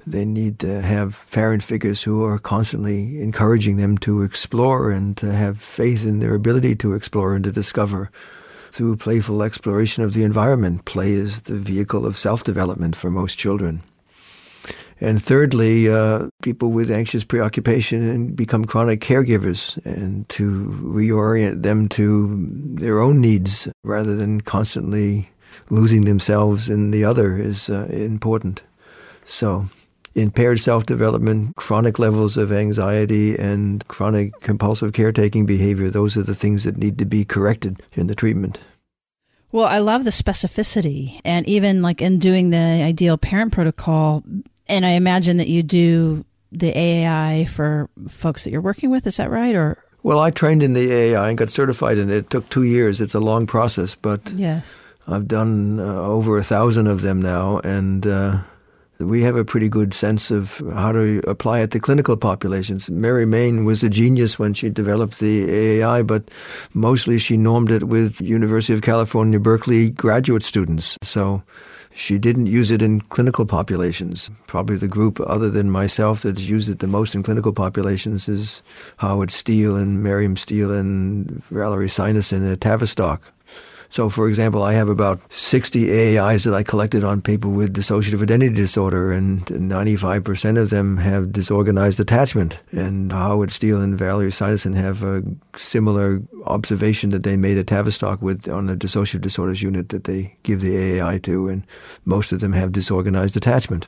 [0.06, 5.32] they need to have parent figures who are constantly encouraging them to explore and to
[5.32, 8.12] have faith in their ability to explore and to discover
[8.72, 10.86] through playful exploration of the environment.
[10.86, 13.82] Play is the vehicle of self development for most children.
[15.02, 21.90] And thirdly, uh, people with anxious preoccupation and become chronic caregivers and to reorient them
[21.90, 25.30] to their own needs rather than constantly
[25.70, 28.64] losing themselves in the other is uh, important.
[29.26, 29.66] So,
[30.16, 36.36] impaired self development, chronic levels of anxiety, and chronic compulsive caretaking behavior, those are the
[36.36, 38.62] things that need to be corrected in the treatment.
[39.52, 41.22] Well, I love the specificity.
[41.24, 44.24] And even like in doing the ideal parent protocol,
[44.68, 49.06] and I imagine that you do the AAI for folks that you're working with.
[49.08, 49.56] Is that right?
[49.56, 52.16] Or well, I trained in the AAI and got certified in it.
[52.16, 53.02] It took two years.
[53.02, 54.74] It's a long process, but yes,
[55.08, 58.40] I've done uh, over a thousand of them now, and uh,
[59.00, 62.90] we have a pretty good sense of how to apply it to clinical populations.
[62.90, 66.30] Mary Main was a genius when she developed the AAI, but
[66.74, 70.98] mostly she normed it with University of California, Berkeley graduate students.
[71.02, 71.44] So
[71.94, 74.30] she didn't use it in clinical populations.
[74.48, 78.62] Probably the group other than myself that's used it the most in clinical populations is
[78.98, 83.22] Howard Steele and Miriam Steele and Valerie Sinason at Tavistock.
[83.96, 88.22] So, for example, I have about 60 AAIs that I collected on people with dissociative
[88.22, 92.60] identity disorder, and 95% of them have disorganized attachment.
[92.74, 95.24] And Howard Steele and Valerie Sinason have a
[95.56, 100.36] similar observation that they made at Tavistock with on the dissociative disorders unit that they
[100.44, 101.66] give the AAI to, and
[102.04, 103.88] most of them have disorganized attachment.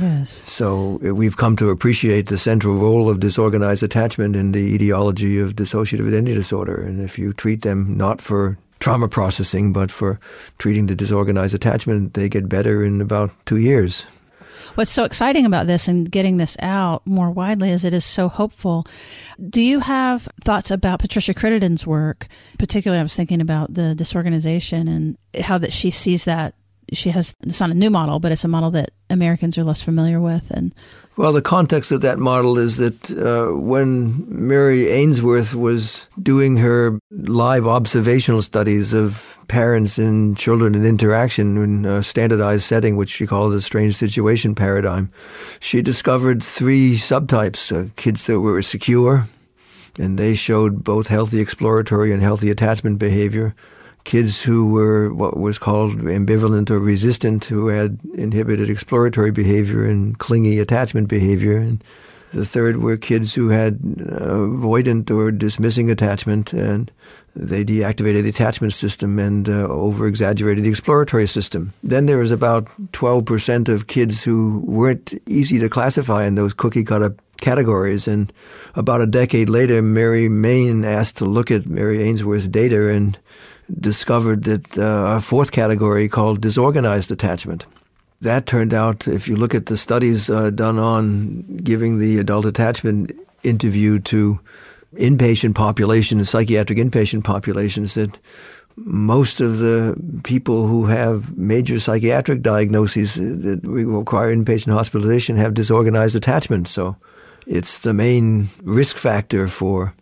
[0.00, 0.42] Yes.
[0.50, 5.38] So uh, we've come to appreciate the central role of disorganized attachment in the etiology
[5.38, 6.80] of dissociative identity disorder.
[6.80, 10.20] And if you treat them not for trauma processing, but for
[10.58, 14.06] treating the disorganized attachment, they get better in about two years.
[14.74, 18.28] What's so exciting about this and getting this out more widely is it is so
[18.28, 18.86] hopeful.
[19.48, 22.28] Do you have thoughts about Patricia Crittenden's work?
[22.58, 26.54] Particularly, I was thinking about the disorganization and how that she sees that.
[26.92, 29.82] She has, it's not a new model, but it's a model that Americans are less
[29.82, 30.50] familiar with.
[30.50, 30.74] And
[31.16, 36.98] well, the context of that model is that uh, when Mary Ainsworth was doing her
[37.10, 43.26] live observational studies of parents and children and interaction in a standardized setting, which she
[43.26, 45.10] called the strange situation paradigm,
[45.58, 49.26] she discovered three subtypes uh, kids that were secure,
[49.98, 53.56] and they showed both healthy exploratory and healthy attachment behavior
[54.04, 60.18] kids who were what was called ambivalent or resistant, who had inhibited exploratory behavior and
[60.18, 61.58] clingy attachment behavior.
[61.58, 61.82] And
[62.32, 66.90] the third were kids who had uh, avoidant or dismissing attachment, and
[67.34, 71.72] they deactivated the attachment system and uh, over exaggerated the exploratory system.
[71.82, 76.84] Then there was about 12% of kids who weren't easy to classify in those cookie
[76.84, 78.08] cutter categories.
[78.08, 78.32] And
[78.74, 83.18] about a decade later, Mary Main asked to look at Mary Ainsworth's data and
[83.80, 87.66] discovered that uh, a fourth category called disorganized attachment.
[88.20, 92.46] That turned out, if you look at the studies uh, done on giving the adult
[92.46, 93.12] attachment
[93.44, 94.40] interview to
[94.94, 98.18] inpatient populations, psychiatric inpatient populations, that
[98.76, 106.16] most of the people who have major psychiatric diagnoses that require inpatient hospitalization have disorganized
[106.16, 106.68] attachment.
[106.68, 106.96] So
[107.46, 109.94] it's the main risk factor for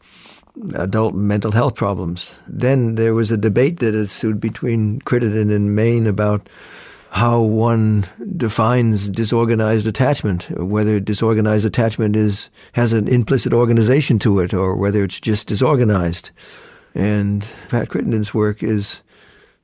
[0.75, 2.35] adult mental health problems.
[2.47, 6.49] Then there was a debate that ensued between Crittenden and Main about
[7.11, 14.53] how one defines disorganized attachment, whether disorganized attachment is has an implicit organization to it,
[14.53, 16.31] or whether it's just disorganized.
[16.95, 19.03] And Pat Crittenden's work is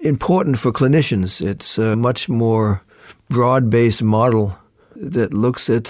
[0.00, 1.44] important for clinicians.
[1.44, 2.82] It's a much more
[3.28, 4.56] broad-based model
[4.96, 5.86] that looks at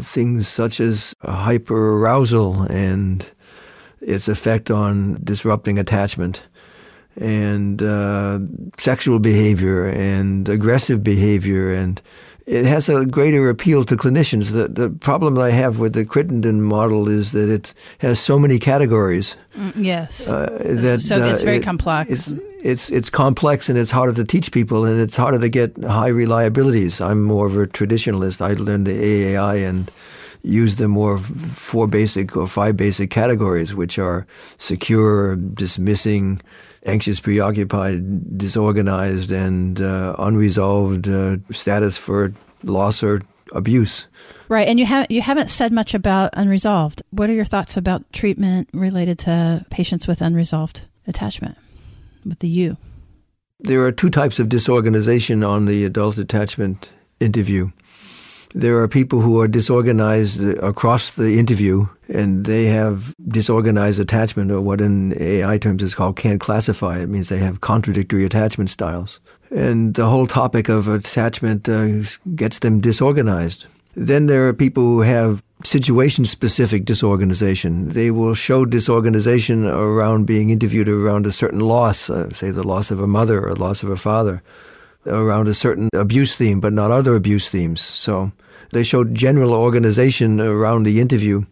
[0.00, 3.30] things such as hyperarousal and
[4.08, 6.46] its effect on disrupting attachment
[7.20, 8.38] and uh,
[8.78, 12.00] sexual behavior and aggressive behavior and
[12.46, 14.52] it has a greater appeal to clinicians.
[14.52, 18.58] The, the problem I have with the Crittenden model is that it has so many
[18.58, 19.36] categories.
[19.54, 20.26] Mm, yes.
[20.26, 22.10] Uh, that, so it's uh, very it, complex.
[22.10, 22.32] It's,
[22.62, 26.10] it's, it's complex and it's harder to teach people and it's harder to get high
[26.10, 27.04] reliabilities.
[27.04, 28.40] I'm more of a traditionalist.
[28.40, 29.92] I learned the AAI and
[30.48, 34.26] use the more four basic or five basic categories, which are
[34.56, 36.40] secure, dismissing,
[36.86, 42.32] anxious, preoccupied, disorganized, and uh, unresolved uh, status for
[42.64, 43.22] loss or
[43.52, 44.06] abuse.
[44.48, 47.02] Right, and you have you haven't said much about unresolved.
[47.10, 51.56] What are your thoughts about treatment related to patients with unresolved attachment
[52.24, 52.76] with the U?
[53.60, 56.90] There are two types of disorganization on the adult attachment
[57.20, 57.70] interview
[58.54, 64.60] there are people who are disorganized across the interview and they have disorganized attachment or
[64.60, 66.98] what in AI terms is called can't classify.
[66.98, 69.20] It means they have contradictory attachment styles.
[69.50, 72.02] And the whole topic of attachment uh,
[72.34, 73.66] gets them disorganized.
[73.94, 77.88] Then there are people who have situation specific disorganization.
[77.88, 82.90] They will show disorganization around being interviewed around a certain loss, uh, say the loss
[82.90, 84.42] of a mother or loss of a father
[85.06, 87.80] around a certain abuse theme, but not other abuse themes.
[87.80, 88.32] So
[88.72, 91.44] they showed general organization around the interview,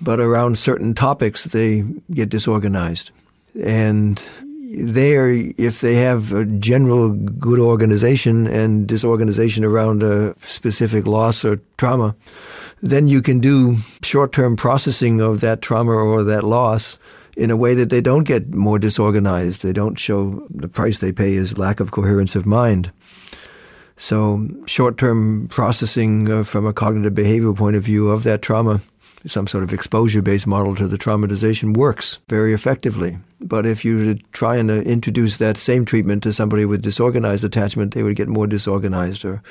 [0.00, 3.10] but around certain topics, they get disorganized.
[3.62, 4.22] And
[4.74, 11.60] there, if they have a general good organization and disorganization around a specific loss or
[11.76, 12.14] trauma,
[12.80, 16.98] then you can do short term processing of that trauma or that loss
[17.36, 19.62] in a way that they don't get more disorganized.
[19.62, 22.92] They don't show the price they pay is lack of coherence of mind.
[23.96, 28.80] So, short term processing uh, from a cognitive behavioral point of view of that trauma,
[29.26, 33.18] some sort of exposure based model to the traumatization works very effectively.
[33.40, 37.94] But if you try and uh, introduce that same treatment to somebody with disorganized attachment,
[37.94, 39.42] they would get more disorganized, or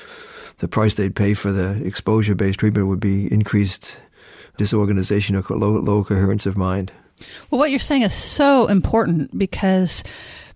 [0.57, 3.99] the price they'd pay for the exposure based treatment would be increased
[4.57, 6.91] disorganization or low, low coherence of mind.
[7.49, 10.03] Well, what you're saying is so important because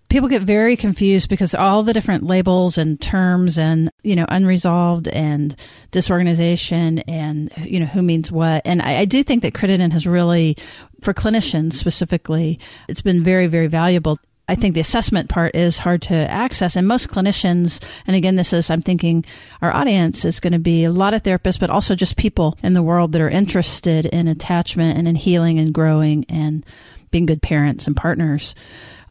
[0.08, 5.08] people get very confused because all the different labels and terms and you know unresolved
[5.08, 5.56] and
[5.90, 8.62] disorganization and you know who means what.
[8.64, 10.56] And I, I, do think that Crittenden has really
[11.00, 12.58] for clinicians specifically
[12.88, 14.16] it's been very very valuable
[14.48, 16.76] I think the assessment part is hard to access.
[16.76, 19.24] And most clinicians, and again, this is, I'm thinking
[19.60, 22.72] our audience is going to be a lot of therapists, but also just people in
[22.72, 26.64] the world that are interested in attachment and in healing and growing and
[27.10, 28.54] being good parents and partners.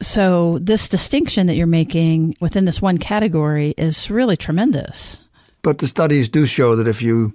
[0.02, 5.20] So this distinction that you're making within this one category is really tremendous.
[5.62, 7.34] But the studies do show that if you,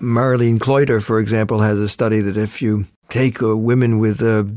[0.00, 4.50] Marylene Cloitre, for example, has a study that if you take women with a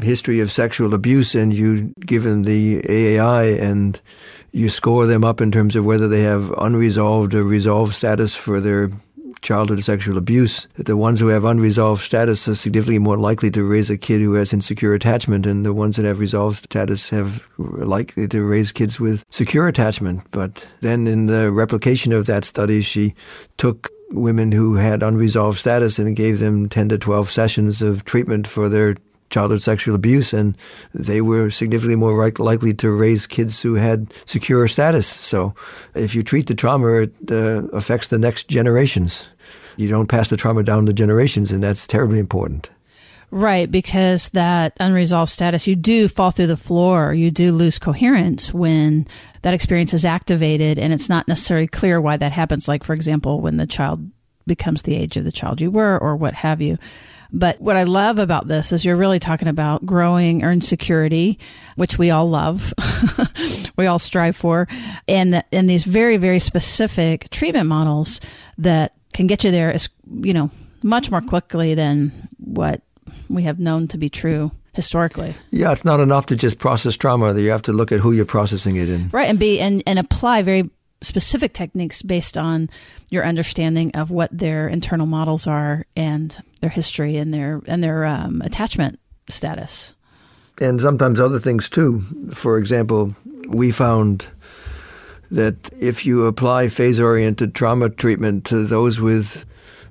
[0.00, 4.00] history of sexual abuse and you give them the AAI and
[4.52, 8.60] you score them up in terms of whether they have unresolved or resolved status for
[8.60, 8.90] their
[9.42, 13.90] childhood sexual abuse, the ones who have unresolved status are significantly more likely to raise
[13.90, 18.26] a kid who has insecure attachment, and the ones that have resolved status have likely
[18.28, 20.22] to raise kids with secure attachment.
[20.30, 23.14] But then in the replication of that study, she
[23.56, 28.46] took women who had unresolved status and gave them 10 to 12 sessions of treatment
[28.46, 28.96] for their
[29.36, 30.56] childhood sexual abuse, and
[30.94, 35.06] they were significantly more likely to raise kids who had secure status.
[35.06, 35.54] So,
[35.94, 39.28] if you treat the trauma, it uh, affects the next generations.
[39.76, 42.70] You don't pass the trauma down the generations, and that's terribly important.
[43.30, 47.12] Right, because that unresolved status, you do fall through the floor.
[47.12, 49.06] You do lose coherence when
[49.42, 52.68] that experience is activated, and it's not necessarily clear why that happens.
[52.68, 54.10] Like, for example, when the child
[54.46, 56.78] becomes the age of the child you were, or what have you.
[57.36, 61.38] But what I love about this is you're really talking about growing earned security,
[61.74, 62.72] which we all love,
[63.76, 64.66] we all strive for,
[65.06, 68.22] and and these very very specific treatment models
[68.56, 69.90] that can get you there is
[70.22, 70.50] you know
[70.82, 72.80] much more quickly than what
[73.28, 75.34] we have known to be true historically.
[75.50, 77.34] Yeah, it's not enough to just process trauma.
[77.34, 79.10] That you have to look at who you're processing it in.
[79.10, 80.70] Right, and be and, and apply very
[81.02, 82.70] specific techniques based on
[83.10, 88.04] your understanding of what their internal models are and their history and their and their
[88.04, 89.94] um, attachment status.
[90.60, 92.00] And sometimes other things too.
[92.32, 93.14] For example,
[93.48, 94.26] we found
[95.30, 99.44] that if you apply phase oriented trauma treatment to those with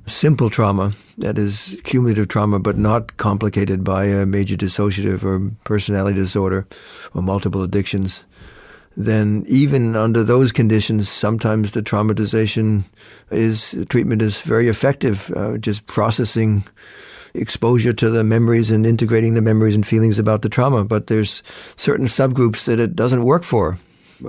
[0.07, 6.15] simple trauma, that is cumulative trauma, but not complicated by a major dissociative or personality
[6.15, 6.67] disorder
[7.13, 8.23] or multiple addictions,
[8.97, 12.83] then even under those conditions, sometimes the traumatization
[13.29, 15.31] is treatment is very effective.
[15.35, 16.63] Uh, just processing
[17.33, 20.85] exposure to the memories and integrating the memories and feelings about the trauma.
[20.85, 21.43] But there's
[21.75, 23.77] certain subgroups that it doesn't work for.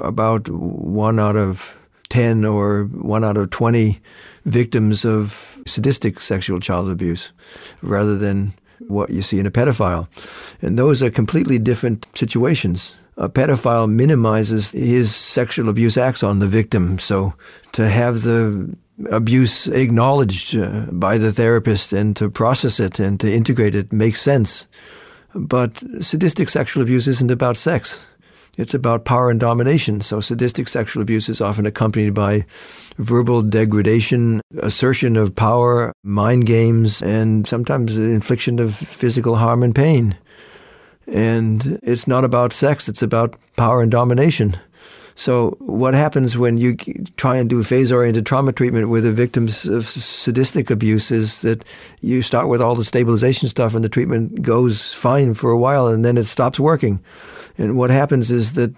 [0.00, 1.76] About one out of
[2.08, 4.00] 10 or one out of 20
[4.44, 7.32] victims of sadistic sexual child abuse
[7.82, 8.52] rather than
[8.88, 10.08] what you see in a pedophile.
[10.60, 16.46] And those are completely different situations a pedophile minimizes his sexual abuse acts on the
[16.46, 16.98] victim.
[16.98, 17.34] So
[17.72, 18.76] to have the
[19.10, 24.20] abuse acknowledged uh, by the therapist and to process it and to integrate it makes
[24.20, 24.68] sense.
[25.34, 28.06] But sadistic sexual abuse isn't about sex.
[28.56, 30.00] It's about power and domination.
[30.00, 32.46] So sadistic sexual abuse is often accompanied by
[32.96, 39.74] verbal degradation, assertion of power, mind games, and sometimes the infliction of physical harm and
[39.74, 40.16] pain.
[41.06, 44.56] And it's not about sex, it's about power and domination.
[45.18, 46.76] So, what happens when you
[47.16, 51.64] try and do phase oriented trauma treatment with the victims of sadistic abuse is that
[52.02, 55.86] you start with all the stabilization stuff and the treatment goes fine for a while
[55.86, 57.00] and then it stops working.
[57.56, 58.74] And what happens is that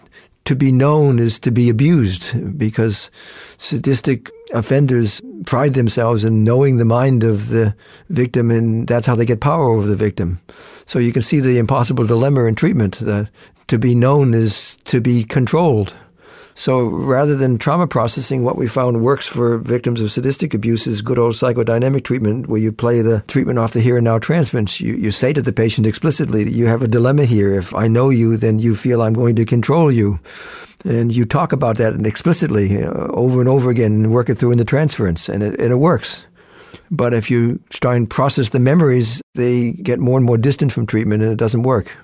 [0.49, 3.11] to be known is to be abused because
[3.59, 7.75] sadistic offenders pride themselves in knowing the mind of the
[8.09, 10.41] victim and that's how they get power over the victim.
[10.87, 13.29] So you can see the impossible dilemma in treatment that
[13.67, 15.93] to be known is to be controlled.
[16.59, 21.03] So rather than trauma processing, what we found works for victims of sadistic abuse is
[21.03, 24.81] good old psychodynamic treatment where you play the treatment off the here and now transference.
[24.81, 27.55] You, you say to the patient explicitly, you have a dilemma here.
[27.55, 30.19] If I know you, then you feel I'm going to control you.
[30.85, 34.59] And you talk about that explicitly over and over again and work it through in
[34.59, 36.27] the transference, and it, and it works.
[36.91, 40.87] But if you try and process the memories, they get more and more distant from
[40.87, 41.97] treatment and it doesn't work.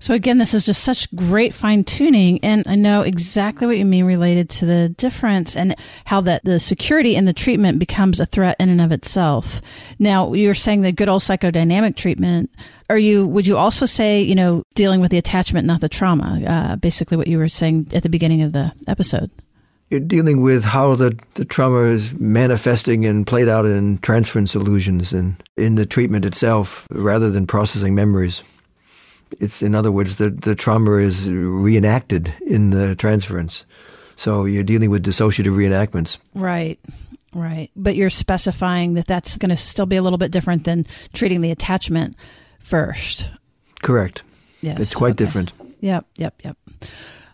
[0.00, 3.84] So again, this is just such great fine tuning, and I know exactly what you
[3.84, 5.74] mean related to the difference and
[6.04, 9.60] how that the security in the treatment becomes a threat in and of itself.
[9.98, 12.50] Now, you're saying the good old psychodynamic treatment.
[12.88, 13.26] Are you?
[13.26, 16.40] Would you also say, you know, dealing with the attachment, not the trauma?
[16.46, 19.30] Uh, basically, what you were saying at the beginning of the episode.
[19.90, 25.14] You're dealing with how the, the trauma is manifesting and played out in transference illusions
[25.14, 28.42] and in the treatment itself, rather than processing memories.
[29.38, 33.64] It's, in other words, the, the trauma is reenacted in the transference.
[34.16, 36.18] So you're dealing with dissociative reenactments.
[36.34, 36.78] Right.
[37.32, 37.70] Right.
[37.76, 41.40] But you're specifying that that's going to still be a little bit different than treating
[41.40, 42.16] the attachment
[42.58, 43.28] first.
[43.82, 44.22] Correct.
[44.60, 44.80] Yes.
[44.80, 45.24] It's quite okay.
[45.24, 45.52] different.
[45.80, 46.06] Yep.
[46.16, 46.34] Yep.
[46.44, 46.56] Yep.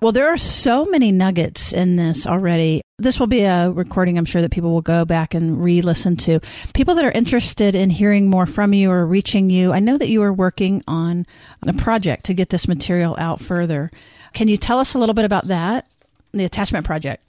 [0.05, 2.83] Well, there are so many nuggets in this already.
[2.99, 6.15] This will be a recording I'm sure that people will go back and re listen
[6.19, 6.41] to.
[6.75, 10.11] People that are interested in hearing more from you or reaching you, I know that
[10.11, 11.25] you are working on
[11.67, 13.91] a project to get this material out further.
[14.35, 15.87] Can you tell us a little bit about that,
[16.33, 17.25] the attachment project?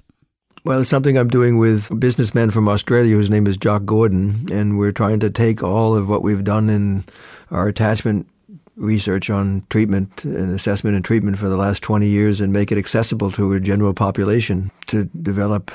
[0.66, 4.48] Well, it's something I'm doing with a businessman from Australia whose name is Jock Gordon,
[4.52, 7.06] and we're trying to take all of what we've done in
[7.52, 8.28] our attachment
[8.76, 12.78] research on treatment and assessment and treatment for the last 20 years and make it
[12.78, 15.72] accessible to a general population to develop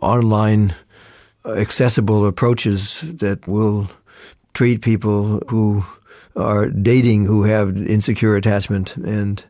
[0.00, 0.74] online
[1.46, 3.88] accessible approaches that will
[4.54, 5.82] treat people who
[6.36, 9.44] are dating who have insecure attachment and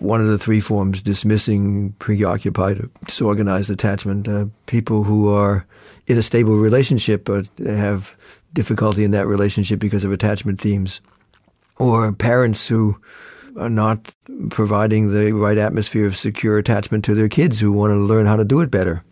[0.00, 5.64] one of the three forms dismissing preoccupied or disorganized attachment uh, people who are
[6.06, 8.16] in a stable relationship but have
[8.52, 11.00] difficulty in that relationship because of attachment themes
[11.78, 13.00] or parents who
[13.58, 14.14] are not
[14.50, 18.36] providing the right atmosphere of secure attachment to their kids who want to learn how
[18.36, 19.04] to do it better.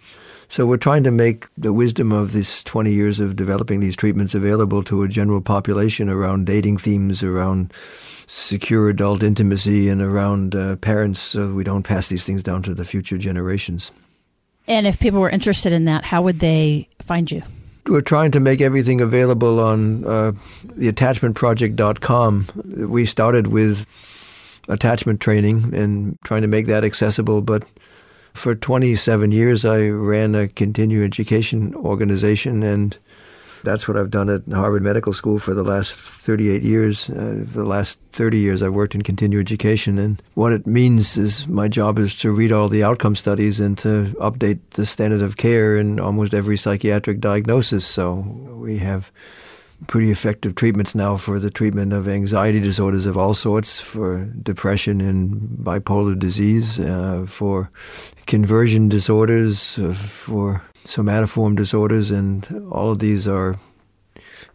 [0.48, 4.34] So we're trying to make the wisdom of this 20 years of developing these treatments
[4.34, 7.72] available to a general population around dating themes, around
[8.26, 12.74] secure adult intimacy, and around uh, parents so we don't pass these things down to
[12.74, 13.92] the future generations.
[14.66, 17.42] And if people were interested in that, how would they find you?
[17.90, 20.32] We're trying to make everything available on uh,
[20.76, 22.46] the attachmentproject.com.
[22.88, 23.84] We started with
[24.68, 27.64] attachment training and trying to make that accessible, but
[28.32, 32.96] for 27 years I ran a continuing education organization and
[33.62, 37.10] that's what I've done at Harvard Medical School for the last 38 years.
[37.10, 39.98] Uh, for the last 30 years, I've worked in continuing education.
[39.98, 43.76] And what it means is my job is to read all the outcome studies and
[43.78, 47.86] to update the standard of care in almost every psychiatric diagnosis.
[47.86, 48.14] So
[48.56, 49.10] we have
[49.86, 55.00] pretty effective treatments now for the treatment of anxiety disorders of all sorts, for depression
[55.00, 57.70] and bipolar disease, uh, for
[58.26, 63.56] conversion disorders, uh, for somatoform disorders, and all of these are.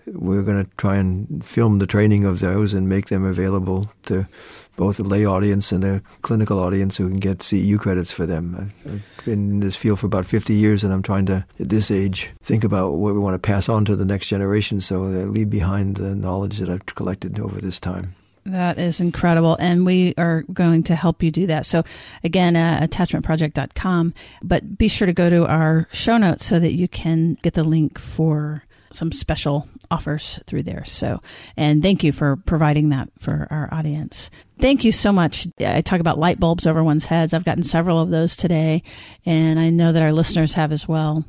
[0.08, 4.28] We're going to try and film the training of those and make them available to
[4.76, 8.72] both the lay audience and the clinical audience who can get CEU credits for them.
[8.86, 11.90] I've been in this field for about 50 years, and I'm trying to, at this
[11.90, 15.26] age, think about what we want to pass on to the next generation so they
[15.26, 18.16] leave behind the knowledge that I've collected over this time.
[18.46, 19.56] That is incredible.
[19.60, 21.66] And we are going to help you do that.
[21.66, 21.84] So,
[22.24, 26.88] again, uh, attachmentproject.com, but be sure to go to our show notes so that you
[26.88, 30.86] can get the link for some special offers through there.
[30.86, 31.22] So,
[31.58, 34.30] and thank you for providing that for our audience.
[34.60, 35.48] Thank you so much.
[35.60, 37.34] I talk about light bulbs over one's heads.
[37.34, 38.84] I've gotten several of those today,
[39.26, 41.26] and I know that our listeners have as well.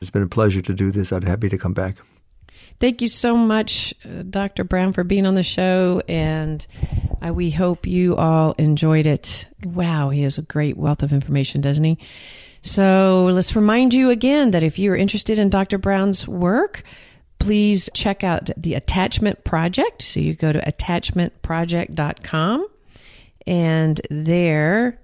[0.00, 1.12] It's been a pleasure to do this.
[1.12, 1.96] I'd be happy to come back.
[2.80, 4.64] Thank you so much, uh, Dr.
[4.64, 6.02] Brown, for being on the show.
[6.08, 6.66] And
[7.32, 9.46] we hope you all enjoyed it.
[9.64, 11.98] Wow, he has a great wealth of information, doesn't he?
[12.62, 15.78] So let's remind you again that if you're interested in Dr.
[15.78, 16.82] Brown's work,
[17.38, 20.02] please check out the Attachment Project.
[20.02, 22.68] So you go to attachmentproject.com,
[23.46, 25.00] and there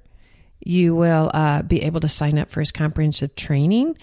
[0.61, 3.97] you will uh, be able to sign up for his comprehensive training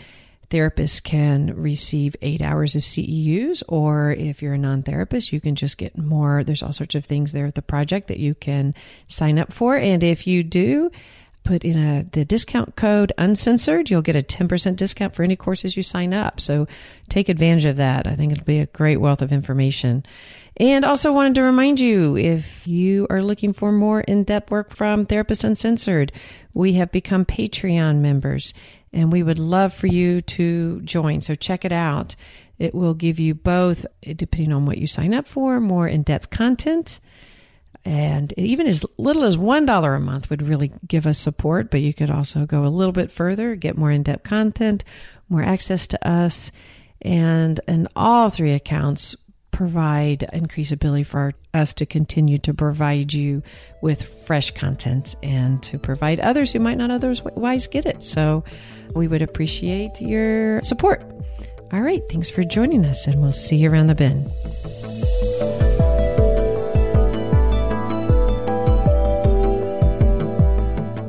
[0.53, 5.55] therapists can receive eight hours of CEUs, or if you're a non therapist, you can
[5.55, 6.43] just get more.
[6.43, 8.75] There's all sorts of things there at the project that you can
[9.07, 9.75] sign up for.
[9.75, 10.91] And if you do,
[11.43, 15.75] put in a the discount code uncensored you'll get a 10% discount for any courses
[15.75, 16.65] you sign up so
[17.09, 20.05] take advantage of that i think it'll be a great wealth of information
[20.55, 25.05] and also wanted to remind you if you are looking for more in-depth work from
[25.05, 26.13] therapist uncensored
[26.53, 28.53] we have become patreon members
[28.93, 31.21] and we would love for you to join.
[31.21, 32.15] So check it out.
[32.59, 36.29] It will give you both, depending on what you sign up for, more in depth
[36.29, 36.99] content.
[37.83, 41.93] And even as little as $1 a month would really give us support, but you
[41.93, 44.83] could also go a little bit further, get more in depth content,
[45.27, 46.51] more access to us.
[47.01, 49.15] And in all three accounts,
[49.53, 53.41] provide increased ability for us to continue to provide you
[53.81, 58.03] with fresh content and to provide others who might not otherwise get it.
[58.03, 58.43] So
[58.93, 61.01] we would appreciate your support.
[61.71, 64.29] All right, thanks for joining us, and we'll see you around the bend.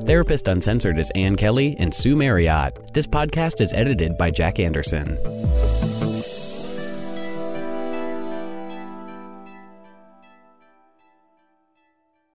[0.07, 2.93] Therapist Uncensored is Ann Kelly and Sue Marriott.
[2.93, 5.19] This podcast is edited by Jack Anderson.